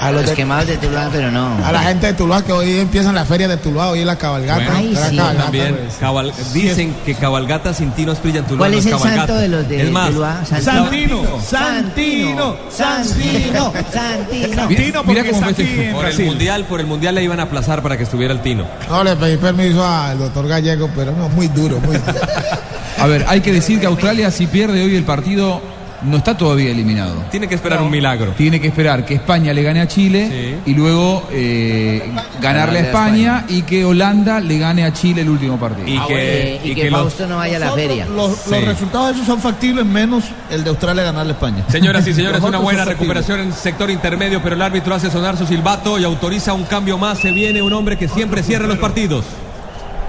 [0.00, 1.48] a los Los de- quemados de Tuluá, pero no.
[1.64, 4.16] a la gente de Tuluá que hoy empiezan la feria de Tuluá, hoy es la
[4.16, 4.56] cabalgata.
[4.64, 5.16] Bueno, Ay, sí.
[5.16, 5.94] cabalgata, También pues.
[5.98, 9.16] cabal- dicen que cabalgata sin Tino en Tuluá ¿Cuál es el cabalgata.
[9.26, 10.44] santo de los de Es más, Tuluá?
[10.44, 11.22] Santino.
[11.40, 12.56] Santino.
[12.70, 13.72] Santino.
[13.92, 14.68] Santino.
[14.68, 17.82] Tino, mira porque cómo este- por el mundial, por el mundial le iban a aplazar
[17.82, 18.64] para que estuviera el Tino.
[18.88, 22.18] No, le pedí permiso al doctor Gallego, pero no, muy duro, muy duro.
[22.98, 25.60] A ver, hay que decir que Australia si pierde hoy el partido
[26.02, 27.14] no está todavía eliminado.
[27.30, 28.32] Tiene que esperar un milagro.
[28.36, 30.28] Tiene que esperar que España le gane a Chile
[30.64, 30.70] Sí.
[30.70, 35.58] y luego eh, ganarle a España y que Holanda le gane a Chile el último
[35.58, 35.86] partido.
[35.88, 38.06] Y Ah, que, y y que que los- Fausto no vaya a la feria.
[38.06, 38.64] Los, los Sí.
[38.64, 41.64] resultados de esos son factibles menos el de Australia ganarle a España.
[41.68, 45.46] Señoras y señores, una buena recuperación en sector intermedio, pero el árbitro hace sonar su
[45.46, 47.18] silbato y autoriza un cambio más.
[47.18, 49.24] Se viene un hombre que siempre cierra los partidos.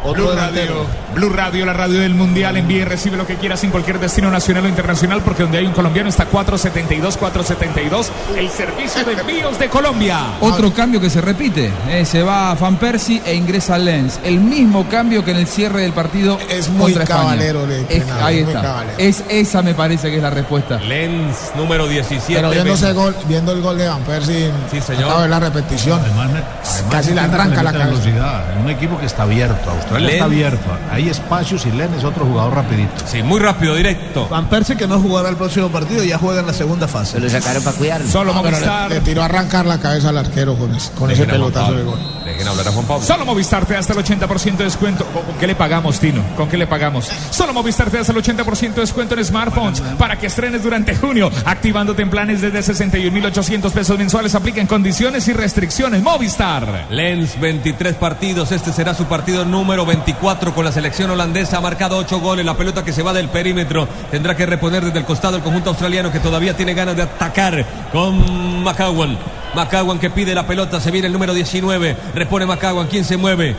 [0.03, 0.73] Otro Blue delantero.
[0.75, 0.85] Radio,
[1.15, 2.55] Blue Radio, la radio del Mundial.
[2.57, 5.65] Envíe y recibe lo que quiera sin cualquier destino nacional o internacional, porque donde hay
[5.65, 10.19] un colombiano está 472, 472, el servicio de envíos de Colombia.
[10.39, 14.19] Otro cambio que se repite, eh, se va a Van Persie e ingresa Lens.
[14.23, 17.21] El mismo cambio que en el cierre del partido Es muy contra España.
[17.21, 18.61] cabalero Es- entrenador, ahí muy está.
[18.61, 18.97] cabalero.
[18.99, 20.77] Es, esa me parece que es la respuesta.
[20.79, 22.35] Lens número 17.
[22.35, 25.05] Pero viendo, ese gol, viendo el gol de Van Persie, Sí, señor.
[25.05, 25.99] acabo de la repetición.
[25.99, 27.89] Además, además Casi le arranca la cabeza.
[27.89, 28.43] velocidad.
[28.63, 29.71] Un equipo que está abierto.
[29.87, 30.77] Australia Len- está abierto.
[30.91, 32.91] Hay espacios y Len es otro jugador rapidito.
[33.05, 34.27] Sí, muy rápido, directo.
[34.29, 37.19] Van Persie que no jugará el próximo partido ya juega en la segunda Se fase.
[37.19, 38.07] lo sacaron para cuidarlo.
[38.09, 38.89] Solo pero Movistar.
[38.89, 41.83] le, le tiró a arrancar la cabeza al arquero con ese, con ese pelotazo de
[41.83, 41.99] gol.
[42.25, 43.05] Dejen hablar a Juan Pablo.
[43.05, 45.05] Solo Movistar te da hasta el 80% de descuento.
[45.05, 46.21] ¿Con con qué le pagamos, Tino?
[46.35, 47.09] ¿Con qué le pagamos?
[47.31, 50.95] Solo Movistar te da hasta el 80% de descuento en smartphones para que estrenes durante
[50.95, 54.35] junio, activándote en planes desde 61.800 pesos mensuales.
[54.35, 56.01] Apliquen condiciones y restricciones.
[56.03, 56.87] Movistar.
[56.89, 58.51] Lens, 23 partidos.
[58.51, 61.57] Este será su partido número 24 con la selección holandesa.
[61.57, 62.45] Ha marcado 8 goles.
[62.45, 65.69] La pelota que se va del perímetro tendrá que reponer desde el costado el conjunto
[65.69, 69.17] australiano que todavía tiene ganas de atacar con McCowan.
[69.55, 70.79] McCowan que pide la pelota.
[70.79, 71.97] Se viene el número 19.
[72.15, 72.87] Repone McCowan.
[72.87, 73.55] ¿Quién se mueve?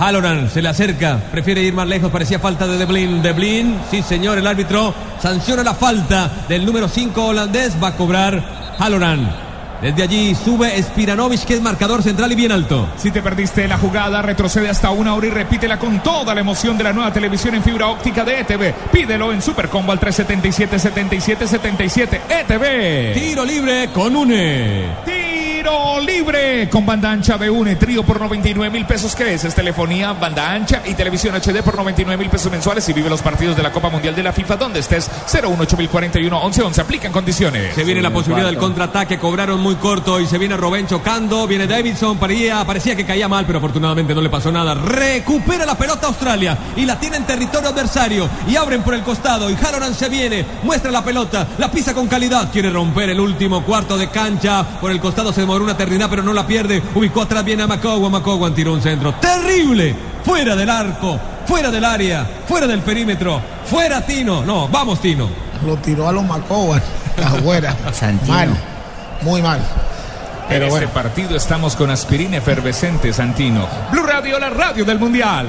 [0.00, 3.20] Halloran se le acerca, prefiere ir más lejos, parecía falta de Deblin.
[3.20, 8.42] Deblin, sí señor, el árbitro sanciona la falta del número 5 holandés, va a cobrar
[8.78, 9.49] Halloran.
[9.80, 12.88] Desde allí sube Spiranovic, que es marcador central y bien alto.
[12.96, 16.76] Si te perdiste la jugada, retrocede hasta una hora y repítela con toda la emoción
[16.76, 18.74] de la nueva televisión en fibra óptica de ETV.
[18.92, 23.14] Pídelo en Supercombo al 377-7777 ETV.
[23.14, 25.19] Tiro libre con UNE.
[25.60, 29.14] Tiro libre con banda ancha de UNE, trío por 99 mil pesos.
[29.14, 29.44] ¿Qué es?
[29.44, 33.20] Es telefonía, banda ancha y televisión HD por 99 mil pesos mensuales y vive los
[33.20, 35.10] partidos de la Copa Mundial de la FIFA donde estés.
[35.30, 35.76] 018
[36.32, 37.74] 11 11 Aplican condiciones.
[37.74, 41.66] Se viene la posibilidad del contraataque, cobraron muy corto y se viene Robén chocando, viene
[41.66, 44.72] Davidson, parecía, parecía que caía mal, pero afortunadamente no le pasó nada.
[44.72, 49.50] Recupera la pelota Australia y la tiene en territorio adversario y abren por el costado
[49.50, 53.62] y Halloran se viene, muestra la pelota, la pisa con calidad, quiere romper el último
[53.62, 57.22] cuarto de cancha, por el costado se demoró una eternidad pero no la pierde, ubicó
[57.22, 62.24] atrás viene a McCowan, McCowan tiró un centro terrible, fuera del arco, fuera del área,
[62.46, 65.28] fuera del perímetro, fuera Tino, no, vamos Tino.
[65.66, 66.80] Lo tiró a los Macoban,
[67.22, 67.74] afuera.
[68.28, 68.56] mal,
[69.22, 69.60] muy mal.
[70.48, 70.86] Pero en bueno.
[70.86, 73.66] este partido estamos con aspirina efervescente, Santino.
[73.90, 75.48] Blue Radio, la radio del Mundial.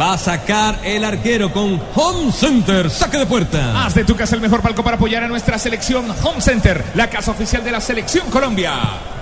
[0.00, 3.84] Va a sacar el arquero con Home Center, saque de puerta.
[3.84, 7.10] Haz de tu casa el mejor palco para apoyar a nuestra selección Home Center, la
[7.10, 8.72] casa oficial de la selección Colombia.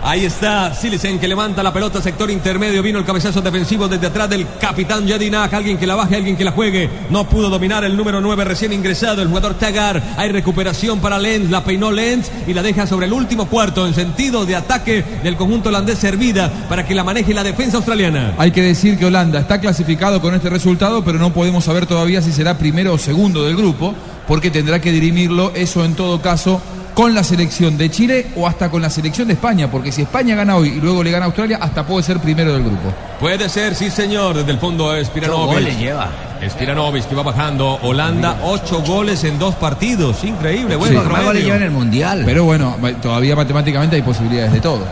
[0.02, 2.82] Ahí está Silicen que levanta la pelota, sector intermedio.
[2.82, 5.52] Vino el cabezazo defensivo desde atrás del capitán Yadinak.
[5.52, 6.88] Alguien que la baje, alguien que la juegue.
[7.10, 10.00] No pudo dominar el número 9 recién ingresado, el jugador Tagar.
[10.16, 11.50] Hay recuperación para Lenz.
[11.50, 15.36] La peinó Lenz y la deja sobre el último cuarto en sentido de ataque del
[15.36, 18.34] conjunto holandés servida para que la maneje la defensa australiana.
[18.38, 20.67] Hay que decir que Holanda está clasificado con este resultado,
[21.04, 23.94] pero no podemos saber todavía si será primero o segundo del grupo,
[24.26, 26.60] porque tendrá que dirimirlo eso en todo caso
[26.94, 30.34] con la selección de Chile o hasta con la selección de España, porque si España
[30.34, 32.92] gana hoy y luego le gana a Australia, hasta puede ser primero del grupo.
[33.20, 35.54] Puede ser, sí señor, desde el fondo es Spiranovic.
[35.54, 36.08] goles lleva.
[36.48, 37.78] Spiranovic que va bajando.
[37.82, 40.22] Holanda, ocho goles en dos partidos.
[40.24, 40.76] Increíble, Sí.
[40.78, 41.04] bueno.
[41.04, 42.22] Más goles lleva en el Mundial.
[42.24, 44.84] Pero bueno, todavía matemáticamente hay posibilidades de todo.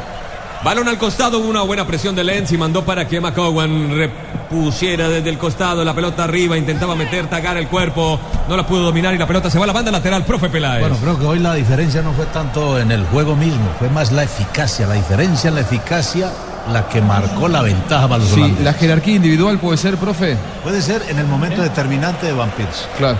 [0.64, 5.28] Balón al costado, una buena presión de Lenz y mandó para que McCowan repusiera desde
[5.30, 9.18] el costado la pelota arriba, intentaba meter, tagar el cuerpo, no la pudo dominar y
[9.18, 10.80] la pelota se va a la banda lateral, profe Peláez.
[10.80, 14.10] Bueno, creo que hoy la diferencia no fue tanto en el juego mismo, fue más
[14.10, 14.86] la eficacia.
[14.88, 16.32] La diferencia en la eficacia
[16.72, 18.64] la que marcó la ventaja para los Sí, holandeses.
[18.64, 20.36] la jerarquía individual puede ser, profe.
[20.64, 22.50] Puede ser en el momento determinante de Van.
[22.98, 23.18] Claro.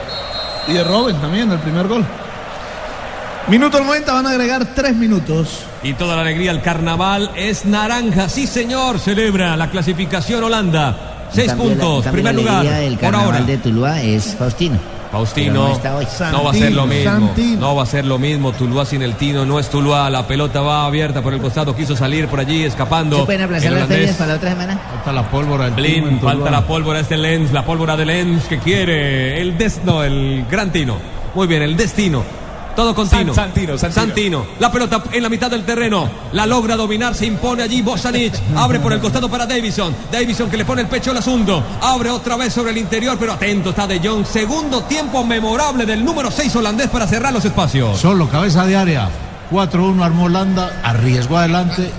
[0.66, 2.05] Y de Robin también, el primer gol.
[3.49, 5.61] Minuto 90, van a agregar tres minutos.
[5.84, 11.28] Y toda la alegría, el carnaval es naranja, sí señor, celebra la clasificación Holanda.
[11.32, 13.40] Seis cambio, la- puntos, cambio, primer la lugar, alegría del por carnaval ahora.
[13.42, 14.78] de Tuluá es Faustino.
[15.12, 16.07] Faustino, no está hoy.
[16.32, 17.11] no va a ser lo mismo.
[17.12, 17.61] Santino.
[17.61, 18.53] No va a ser lo mismo.
[18.53, 20.11] Tuluá sin el Tino no es Tuluá.
[20.11, 21.74] La pelota va abierta por el costado.
[21.76, 23.18] Quiso salir por allí escapando.
[23.20, 23.99] ¿Se pueden aplazar El las holandés.
[23.99, 24.78] ferias para la otra semana?
[24.97, 25.68] Falta la pólvora.
[25.70, 30.03] Blin, falta la pólvora este Lenz, la pólvora de Lenz que quiere el des, no,
[30.03, 30.97] el gran Tino.
[31.36, 32.24] Muy bien, el destino.
[32.76, 33.34] Todo con San- Tino.
[33.34, 34.04] Santino, Santino.
[34.06, 34.46] Santino.
[34.60, 36.08] La pelota en la mitad del terreno.
[36.32, 38.34] La logra dominar, se impone allí Bosanic.
[38.54, 39.94] Abre por el costado para Davison.
[40.12, 41.62] Davison que le pone el pecho al asunto.
[41.80, 44.26] Abre otra vez sobre el interior, pero atento está De Jong.
[44.26, 47.98] Segundo tiempo memorable del número 6 holandés para cerrar los espacios.
[47.98, 49.08] Solo cabeza de área.
[49.50, 51.90] 4-1 armó Holanda, arriesgó adelante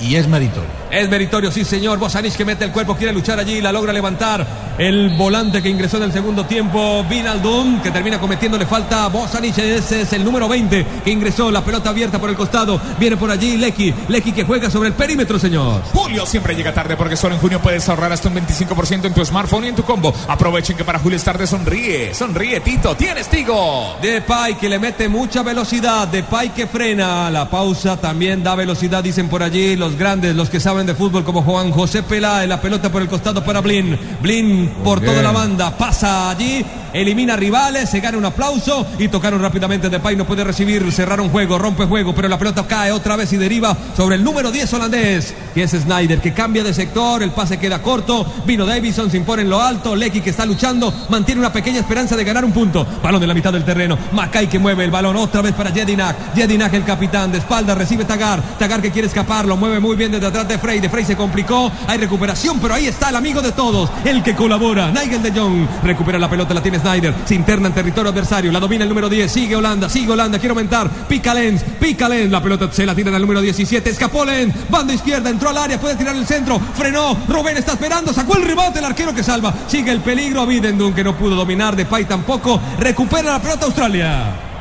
[0.00, 0.68] y es meritorio.
[0.90, 1.98] Es meritorio, sí señor.
[1.98, 4.46] Bosanic que mete el cuerpo, quiere luchar allí, la logra levantar.
[4.78, 9.56] El volante que ingresó en el segundo tiempo, Vinaldum, que termina cometiéndole falta a Bosanic.
[9.58, 11.50] Ese es el número 20 que ingresó.
[11.50, 12.80] La pelota abierta por el costado.
[12.98, 13.94] Viene por allí Lecky.
[14.08, 15.82] Lecky que juega sobre el perímetro, señor.
[15.92, 19.24] Julio siempre llega tarde porque solo en junio puedes ahorrar hasta un 25% en tu
[19.24, 20.14] smartphone y en tu combo.
[20.28, 22.14] Aprovechen que para Julio es tarde sonríe.
[22.14, 22.94] Sonríe, Tito.
[22.96, 23.96] Tienes Tigo.
[24.02, 29.28] Depay que le mete mucha velocidad, Depay que frena, la pausa también da velocidad, dicen
[29.28, 32.92] por allí los grandes, los que saben de fútbol como Juan José Peláez, la pelota
[32.92, 35.12] por el costado para Blin, Blin por bien.
[35.12, 36.62] toda la banda, pasa allí,
[36.92, 39.88] elimina rivales, se gana un aplauso y tocaron rápidamente.
[39.88, 43.32] Depay, no puede recibir, cerrar un juego, rompe juego, pero la pelota cae otra vez
[43.32, 47.30] y deriva sobre el número 10 holandés, que es Snyder, que cambia de sector, el
[47.30, 51.40] pase queda corto, vino Davison, se impone en lo alto, Lecky que está luchando, mantiene
[51.40, 54.58] una pequeña esperanza de ganar un punto, balón de la mitad del terreno, Macay que
[54.58, 58.82] mueve el balón otra vez para Jedinak, Jedinak el capitán, de espalda recibe Tagar, Tagar
[58.82, 61.70] que quiere escapar, lo mueve muy bien desde atrás de Frey, de Frey se complicó,
[61.86, 65.64] hay recuperación, pero ahí está el amigo de todos, el que colabora, Nigel de Jong,
[65.84, 69.08] recupera la pelota, la tiene Snyder, se interna en territorio adversario, la domina el número
[69.08, 72.96] 10, sigue Holanda, sigue Holanda, quiere aumentar, pica Lenz, pica Lenz, la pelota se la
[72.96, 76.58] tiran al número 17, escapó Lenz, banda izquierda, entró al área, puede tirar el centro,
[76.74, 80.94] frenó, Rubén está esperando, sacó el rebote, el arquero que salva, sigue el peligro, Bidendun
[80.94, 84.55] que no pudo dominar, Depay tampoco, recupera la pelota Australia.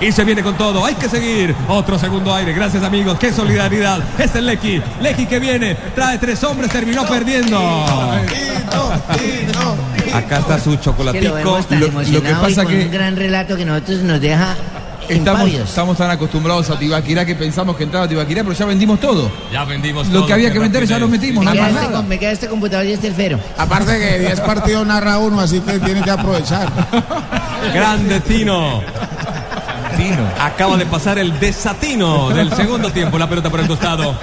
[0.00, 1.54] Y se viene con todo, hay que seguir.
[1.68, 3.98] Otro segundo aire, gracias amigos, qué solidaridad.
[4.18, 7.58] Este es Lecky, Lecky que viene, trae tres hombres, terminó perdiendo.
[10.14, 11.34] Acá está su Que lo chocolatico.
[11.34, 14.20] vemos tan Lo- lo que pasa y con que- un gran relato que nosotros nos
[14.20, 14.56] deja
[15.08, 19.28] Estamos, estamos tan acostumbrados a Tibaquirá que pensamos que entraba Tibaquirá, pero ya vendimos todo.
[19.52, 21.82] Ya vendimos Lo todo, que había que vender ya lo metimos, me, nada queda más
[21.82, 22.02] este, nada.
[22.06, 23.40] me queda este computador y este elfero.
[23.58, 26.70] Aparte que 10 partidos narra uno, así que tiene que aprovechar.
[27.74, 28.82] Grande Tino.
[30.00, 30.28] Desatino.
[30.40, 33.18] Acaba de pasar el desatino del segundo tiempo.
[33.18, 34.16] La pelota por el costado.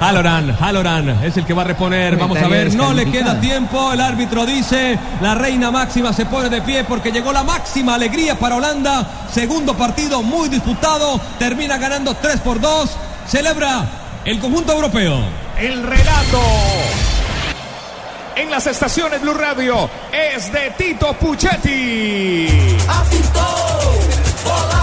[0.00, 2.16] Haloran, Haloran es el que va a reponer.
[2.16, 3.92] Vamos a ver, no le queda tiempo.
[3.92, 8.38] El árbitro dice, la reina máxima se pone de pie porque llegó la máxima alegría
[8.38, 9.06] para Holanda.
[9.30, 11.20] Segundo partido muy disputado.
[11.38, 12.90] Termina ganando 3 por 2.
[13.26, 13.84] Celebra
[14.24, 15.18] el conjunto europeo.
[15.58, 16.40] El relato
[18.36, 22.76] en las estaciones Blue Radio es de Tito Puchetti.
[22.86, 24.75] Radio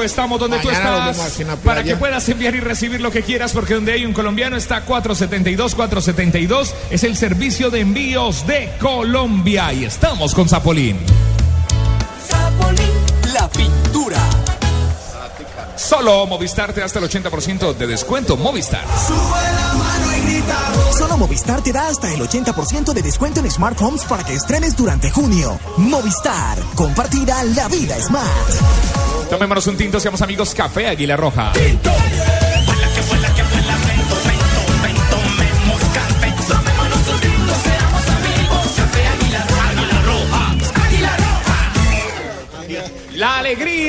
[0.00, 3.52] Estamos donde tú Mañana estás la para que puedas enviar y recibir lo que quieras
[3.52, 9.72] porque donde hay un colombiano está 472 472 es el servicio de envíos de Colombia
[9.72, 10.98] y estamos con Zapolín.
[13.34, 14.18] La pintura.
[15.76, 18.84] Solo Movistar te da hasta el 80% de descuento Movistar.
[20.96, 24.76] Solo Movistar te da hasta el 80% de descuento en Smart Homes para que estrenes
[24.76, 25.58] durante junio.
[25.78, 29.01] Movistar, compartida la vida smart.
[29.32, 31.52] Tomémonos un tinto, seamos amigos Café Águila Roja.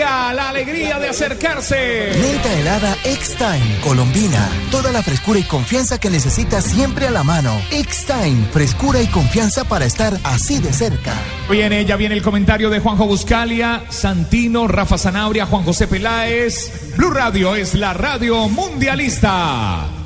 [0.03, 2.11] Alegría, la alegría de acercarse.
[2.21, 4.49] Menta helada X-Time, Colombina.
[4.71, 7.59] Toda la frescura y confianza que necesitas siempre a la mano.
[7.71, 11.13] X-Time, frescura y confianza para estar así de cerca.
[11.49, 16.95] Viene, ya viene el comentario de Juanjo Buscalia, Santino, Rafa Zanabria, Juan José Peláez.
[16.97, 20.02] Blue Radio es la radio mundialista.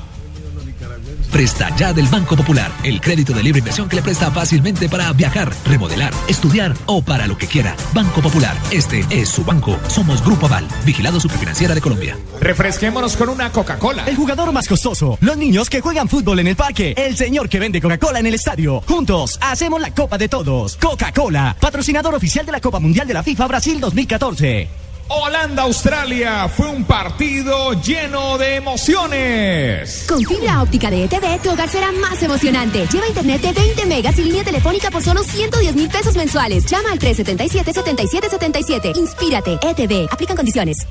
[1.32, 5.12] Presta ya del Banco Popular, el crédito de libre inversión que le presta fácilmente para
[5.14, 7.76] viajar, remodelar, estudiar o para lo que quiera.
[7.94, 9.78] Banco Popular, este es su banco.
[9.88, 12.18] Somos Grupo Aval, vigilado superfinanciera de Colombia.
[12.40, 14.06] Refresquémonos con una Coca-Cola.
[14.06, 17.60] El jugador más costoso, los niños que juegan fútbol en el parque, el señor que
[17.60, 18.82] vende Coca-Cola en el estadio.
[18.88, 20.78] Juntos hacemos la Copa de Todos.
[20.78, 24.87] Coca-Cola, patrocinador oficial de la Copa Mundial de la FIFA Brasil 2014.
[25.10, 30.06] Holanda-Australia fue un partido lleno de emociones.
[30.08, 32.86] Con fibra óptica de ETV, tu hogar será más emocionante.
[32.92, 36.66] Lleva internet de 20 megas y línea telefónica por solo 110 mil pesos mensuales.
[36.66, 38.98] Llama al 377-7777.
[38.98, 39.60] Inspírate.
[39.62, 40.08] ETV.
[40.12, 40.86] Aplican condiciones.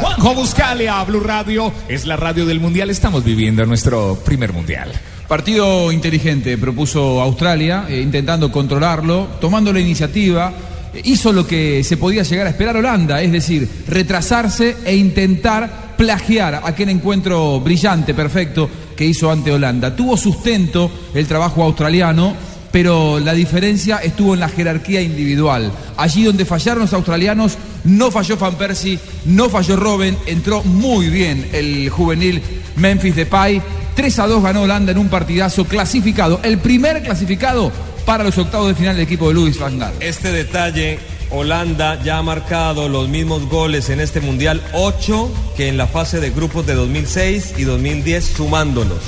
[0.00, 2.90] Juanjo Buscalia, Blue Radio es la radio del mundial.
[2.90, 4.92] Estamos viviendo nuestro primer mundial.
[5.28, 10.50] Partido inteligente propuso Australia, eh, intentando controlarlo, tomando la iniciativa.
[10.94, 15.94] eh, hizo lo que se podía llegar a esperar Holanda, es decir, retrasarse e intentar
[15.98, 19.94] plagiar aquel encuentro brillante, perfecto que hizo ante Holanda.
[19.94, 22.34] Tuvo sustento el trabajo australiano,
[22.72, 25.70] pero la diferencia estuvo en la jerarquía individual.
[25.98, 31.48] Allí donde fallaron los australianos, no falló Van Persie, no falló Robben, entró muy bien
[31.52, 32.40] el juvenil
[32.76, 33.60] Memphis Depay.
[33.98, 37.72] 3 a 2 ganó Holanda en un partidazo clasificado, el primer clasificado
[38.06, 39.92] para los octavos de final del equipo de Luis Van Gaal.
[39.98, 45.76] Este detalle, Holanda ya ha marcado los mismos goles en este Mundial, 8 que en
[45.76, 49.00] la fase de grupos de 2006 y 2010 sumándolos.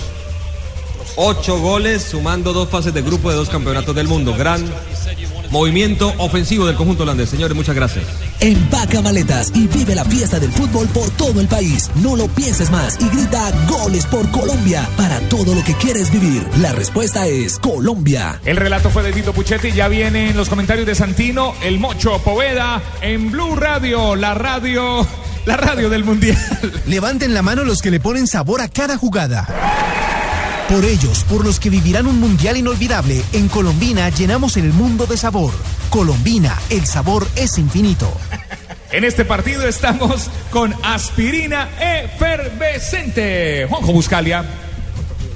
[1.14, 4.34] 8 goles sumando dos fases de grupo de dos campeonatos del mundo.
[4.36, 4.64] Gran
[5.50, 7.30] movimiento ofensivo del conjunto holandés.
[7.30, 8.06] Señores, muchas gracias.
[8.42, 11.90] Empaca maletas y vive la fiesta del fútbol por todo el país.
[11.96, 16.46] No lo pienses más y grita goles por Colombia para todo lo que quieres vivir.
[16.58, 18.40] La respuesta es Colombia.
[18.46, 22.80] El relato fue de Tito Puchetti, ya vienen los comentarios de Santino, el Mocho Poveda
[23.02, 25.06] en Blue Radio, la radio,
[25.44, 26.38] la radio del mundial.
[26.86, 29.46] Levanten la mano los que le ponen sabor a cada jugada.
[30.70, 35.16] Por ellos, por los que vivirán un mundial inolvidable, en Colombina llenamos el mundo de
[35.16, 35.52] sabor.
[35.90, 38.10] Colombina, el sabor es infinito.
[38.92, 43.66] En este partido estamos con aspirina efervescente.
[43.68, 44.44] Juanjo Buscalia.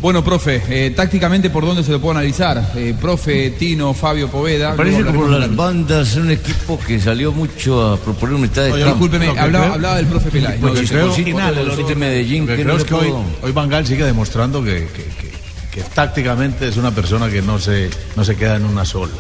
[0.01, 2.73] Bueno, profe, eh, tácticamente por dónde se lo puedo analizar.
[2.77, 4.73] Eh, profe, Tino, Fabio Poveda.
[4.73, 8.85] Me parece hablaremos las bandas, un equipo que salió mucho a proponer mitad de Oye,
[8.85, 9.07] campo.
[9.07, 10.41] discúlpeme, hablaba, del profe.
[10.41, 10.75] Lo ¿no?
[10.75, 13.69] que creo- de Medellín, que que creo no es le que hoy, puedo- hoy Van
[13.69, 15.35] Gaal sigue demostrando que, que- que-
[15.71, 19.13] que tácticamente es una persona que no se, no se queda en una sola.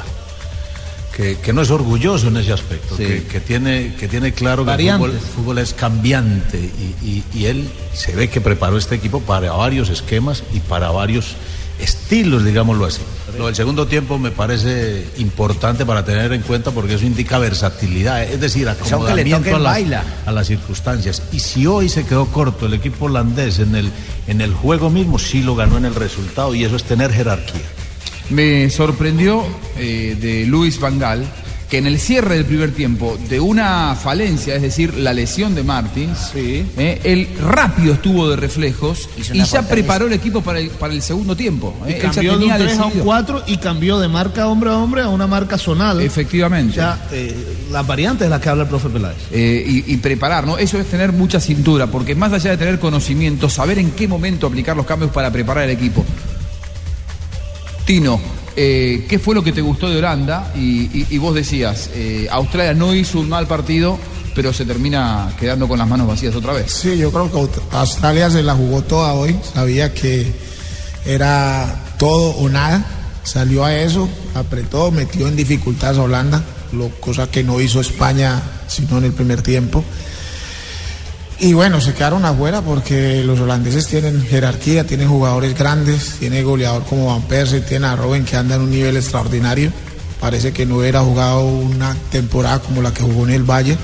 [1.16, 4.70] Que, que no es orgulloso en ese aspecto, que, que tiene, que tiene claro que
[4.72, 8.96] el fútbol, el fútbol es cambiante y, y- y él se ve que preparó este
[8.96, 11.36] equipo para varios esquemas y para varios
[11.78, 13.00] estilos, digámoslo así.
[13.38, 18.22] Lo del segundo tiempo me parece importante para tener en cuenta porque eso indica versatilidad,
[18.24, 19.72] es decir, acomodamiento a las,
[20.26, 21.22] a las circunstancias.
[21.32, 23.90] Y si hoy se quedó corto el equipo holandés en el,
[24.26, 27.62] en el juego mismo, sí lo ganó en el resultado y eso es tener jerarquía.
[28.30, 29.44] Me sorprendió
[29.78, 31.24] eh, de Luis Van Gaal
[31.68, 35.62] que en el cierre del primer tiempo de una falencia, es decir, la lesión de
[35.62, 39.68] Martins, eh, él rápido estuvo de reflejos y ya fortaleza.
[39.68, 41.74] preparó el equipo para el, para el segundo tiempo.
[41.86, 41.98] Y eh.
[41.98, 43.04] Cambió de un tenía 3 a un decidido.
[43.04, 46.00] 4 y cambió de marca hombre a hombre a una marca zonal.
[46.00, 46.76] Efectivamente.
[46.76, 47.34] Ya, eh,
[47.70, 49.16] las variantes de las que habla el profe Peláez.
[49.32, 50.58] Eh, y, y preparar, ¿no?
[50.58, 54.46] Eso es tener mucha cintura, porque más allá de tener conocimiento, saber en qué momento
[54.46, 56.04] aplicar los cambios para preparar el equipo.
[57.86, 58.18] Tino,
[58.56, 60.52] eh, ¿qué fue lo que te gustó de Holanda?
[60.56, 63.98] Y, vos decías, eh, Australia no hizo un mal partido,
[64.34, 66.70] pero se termina quedando con las manos vacías otra vez.
[66.72, 69.36] Sí, yo creo que Aust- Australia se la jugó toda hoy.
[69.52, 70.32] Sabía que
[71.04, 72.84] era todo o nada.
[73.22, 78.42] Salió a eso, apretó, metió en dificultades a Holanda, lo, cosa que no hizo España
[78.66, 79.84] sino en el primer tiempo.
[81.44, 86.84] Y bueno, se quedaron afuera porque los holandeses tienen jerarquía, tienen jugadores grandes, tiene goleador
[86.84, 89.70] como Van Persie, tiene a Robben que anda en un nivel extraordinario.
[90.20, 93.76] Parece que no hubiera jugado una temporada como la que jugó en el Valle.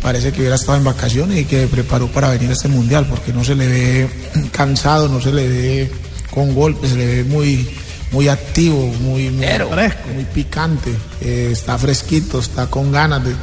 [0.00, 3.34] Parece que hubiera estado en vacaciones y que preparó para venir a este mundial porque
[3.34, 4.08] no se le ve
[4.52, 5.92] cansado, no se le ve
[6.30, 7.68] con golpes, se le ve muy,
[8.12, 10.90] muy activo, muy, muy fresco, muy picante.
[11.20, 13.34] Eh, está fresquito, está con ganas de,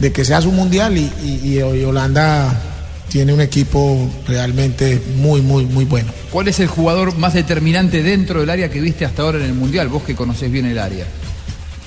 [0.00, 2.72] de que sea su mundial y, y- y hoy Holanda
[3.14, 6.10] tiene un equipo realmente muy, muy, muy bueno.
[6.32, 9.54] ¿Cuál es el jugador más determinante dentro del área que viste hasta ahora en el
[9.54, 9.86] Mundial?
[9.86, 11.06] Vos que conocés bien el área.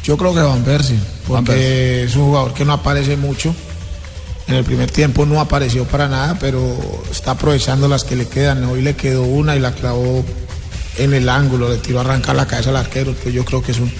[0.06, 0.96] Yo creo que Van Persie,
[1.28, 2.04] Van porque Persie.
[2.04, 3.54] es un jugador que no aparece mucho.
[4.48, 6.78] En el primer tiempo no apareció para nada, pero
[7.12, 8.64] está aprovechando las que le quedan.
[8.64, 10.24] Hoy le quedó una y la clavó
[10.98, 13.10] en el ángulo, le tiró a arrancar la cabeza al arquero.
[13.10, 13.92] Entonces yo creo que es un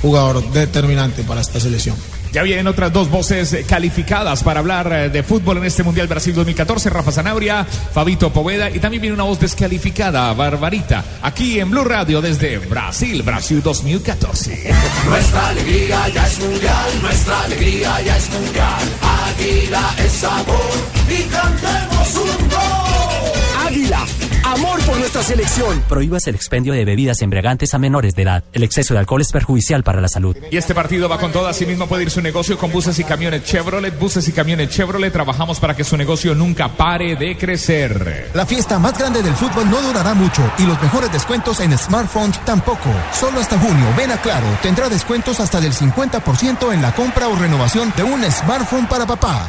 [0.00, 1.96] jugador determinante para esta selección.
[2.32, 6.34] Ya vienen otras dos voces calificadas para hablar eh, de fútbol en este Mundial Brasil
[6.34, 11.84] 2014, Rafa Zanabria, Fabito Poveda y también viene una voz descalificada, Barbarita, aquí en Blue
[11.84, 14.74] Radio desde Brasil, Brasil 2014.
[15.06, 18.82] Nuestra alegría ya es mundial, nuestra alegría ya es mundial.
[19.02, 23.66] Águila es sabor y cantemos un gol.
[23.66, 24.06] Águila,
[24.44, 25.82] amor por nuestra selección.
[25.88, 28.44] Prohíbas el expendio de bebidas embriagantes a menores de edad.
[28.52, 30.36] El exceso de alcohol es perjudicial para la salud.
[30.50, 33.44] Y este partido va con todo, asimismo puede ir su negocio con buses y camiones
[33.44, 38.30] Chevrolet, buses y camiones Chevrolet, trabajamos para que su negocio nunca pare de crecer.
[38.32, 42.42] La fiesta más grande del fútbol no durará mucho y los mejores descuentos en smartphones
[42.44, 42.90] tampoco.
[43.12, 47.36] Solo hasta junio, ven a Claro, tendrá descuentos hasta del 50% en la compra o
[47.36, 49.48] renovación de un smartphone para papá.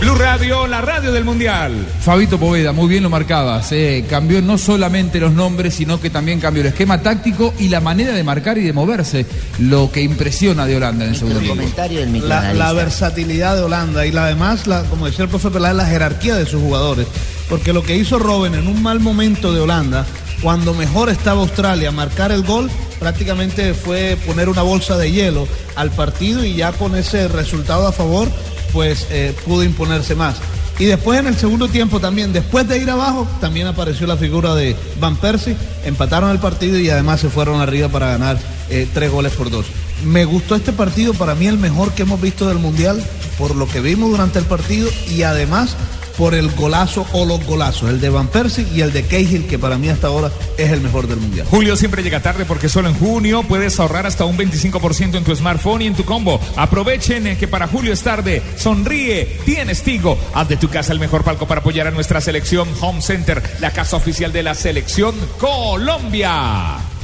[0.00, 1.72] Blue Radio, la radio del Mundial.
[2.00, 3.70] Fabito Poveda, muy bien lo marcabas.
[3.72, 7.80] eh, cambió no solamente los nombres, sino que también cambió el esquema táctico y la
[7.80, 9.26] manera de marcar y de moverse.
[9.58, 11.56] Lo que impresiona de Holanda en el segundo tiempo.
[11.56, 15.76] Comentario del La, versatilidad de Holanda y la, además, la, como decía el profe Peláez,
[15.76, 17.06] la jerarquía de sus jugadores.
[17.48, 20.06] Porque lo que hizo Robben en un mal momento de Holanda,
[20.42, 25.90] cuando mejor estaba Australia, marcar el gol, prácticamente fue poner una bolsa de hielo al
[25.90, 28.28] partido y ya con ese resultado a favor,
[28.72, 30.36] pues eh, pudo imponerse más.
[30.78, 34.54] Y después en el segundo tiempo también, después de ir abajo, también apareció la figura
[34.54, 38.38] de Van Persie, empataron el partido y además se fueron arriba para ganar
[38.70, 39.66] eh, tres goles por dos.
[40.04, 43.02] Me gustó este partido, para mí el mejor que hemos visto del Mundial,
[43.36, 45.76] por lo que vimos durante el partido y además
[46.18, 49.58] por el golazo o los golazos, el de Van Persie y el de Cahill, que
[49.58, 51.46] para mí hasta ahora es el mejor del Mundial.
[51.48, 55.34] Julio siempre llega tarde porque solo en junio puedes ahorrar hasta un 25% en tu
[55.34, 56.40] smartphone y en tu combo.
[56.56, 58.42] Aprovechen eh, que para julio es tarde.
[58.56, 60.18] Sonríe, tienes Tigo.
[60.34, 63.70] Haz de tu casa el mejor palco para apoyar a nuestra selección Home Center, la
[63.70, 66.97] casa oficial de la selección Colombia.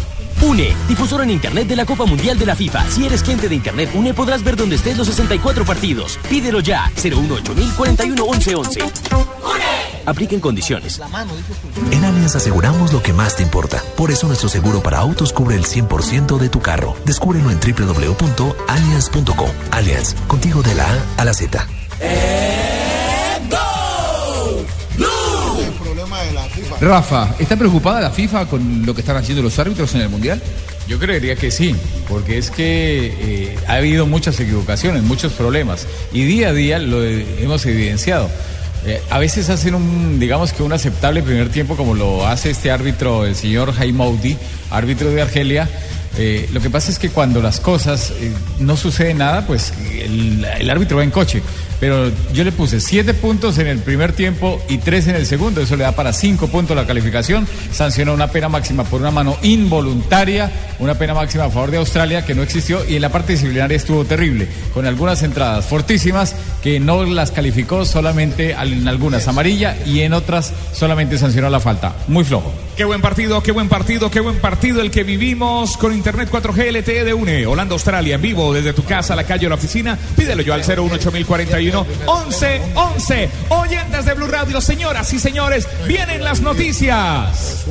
[0.45, 2.91] UNE, difusor en Internet de la Copa Mundial de la FIFA.
[2.91, 6.19] Si eres cliente de Internet UNE podrás ver donde estés los 64 partidos.
[6.29, 8.81] Pídelo ya, 018 41 11 11.
[10.07, 11.01] Apliquen condiciones.
[11.91, 13.83] En Allianz aseguramos lo que más te importa.
[13.97, 16.95] Por eso nuestro seguro para autos cubre el 100% de tu carro.
[17.07, 19.51] Descúbrelo en www.allianz.com.
[19.71, 21.67] Allianz, contigo de la A a la Z.
[26.85, 30.41] Rafa, ¿está preocupada la FIFA con lo que están haciendo los árbitros en el Mundial?
[30.87, 31.75] Yo creería que sí,
[32.09, 37.03] porque es que eh, ha habido muchas equivocaciones, muchos problemas, y día a día lo
[37.03, 38.29] hemos evidenciado.
[38.85, 42.71] Eh, a veces hacen un, digamos que un aceptable primer tiempo, como lo hace este
[42.71, 44.37] árbitro, el señor Jaimoudi,
[44.71, 45.69] árbitro de Argelia.
[46.19, 48.13] Eh, lo que pasa es que cuando las cosas
[48.61, 49.73] no sucede nada, pues
[50.03, 51.43] el, el árbitro va en coche.
[51.81, 55.61] Pero yo le puse siete puntos en el primer tiempo y tres en el segundo.
[55.61, 57.47] Eso le da para cinco puntos la calificación.
[57.73, 62.25] Sancionó una pena máxima por una mano involuntaria, una pena máxima a favor de Australia
[62.25, 66.81] que no existió y en la parte disciplinaria estuvo terrible, con algunas entradas fortísimas que
[66.81, 71.95] no las calificó solamente en algunas amarilla y en otras solamente sancionó la falta.
[72.09, 72.53] Muy flojo.
[72.77, 76.73] Qué buen partido, qué buen partido, qué buen partido el que vivimos con Internet 4G
[76.73, 77.47] LTE de UNE.
[77.47, 79.97] Holanda, Australia, en vivo desde tu casa, la calle o la oficina.
[80.17, 83.29] Pídelo yo al 018041 11 11.
[83.49, 87.65] Oyentes de Blue Radio, señoras y señores, vienen las noticias.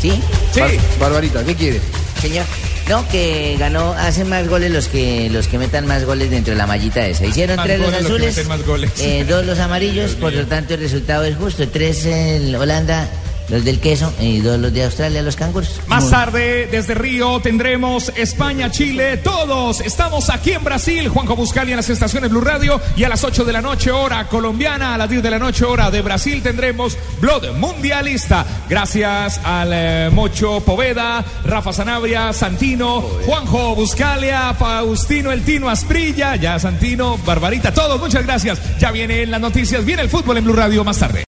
[0.00, 0.12] ¿Sí?
[0.52, 0.60] Sí.
[0.98, 1.80] Barbarita, ¿qué quiere?
[2.20, 2.44] Señor.
[2.88, 6.58] No, que ganó, hacen más goles los que los que metan más goles dentro de
[6.58, 7.24] la mallita esa.
[7.24, 8.90] Hicieron Más tres los goles los que azules, meten más goles.
[8.98, 11.68] eh, dos los amarillos, por lo tanto el resultado es justo.
[11.68, 13.06] Tres el Holanda,
[13.52, 15.78] los del queso, y dos los de Australia, los canguros.
[15.86, 19.82] Más tarde, desde Río, tendremos España, Chile, todos.
[19.82, 22.80] Estamos aquí en Brasil, Juanjo Buscali en las estaciones Blue Radio.
[22.96, 25.66] Y a las 8 de la noche, hora colombiana, a las 10 de la noche,
[25.66, 28.46] hora de Brasil, tendremos Blood Mundialista.
[28.70, 36.58] Gracias al eh, Mocho Poveda, Rafa Sanabria, Santino, Juanjo Buscalia, Faustino El Tino Asprilla, ya
[36.58, 38.00] Santino, Barbarita, todos.
[38.00, 38.78] Muchas gracias.
[38.78, 41.20] Ya vienen las noticias, viene el fútbol en Blue Radio más tarde.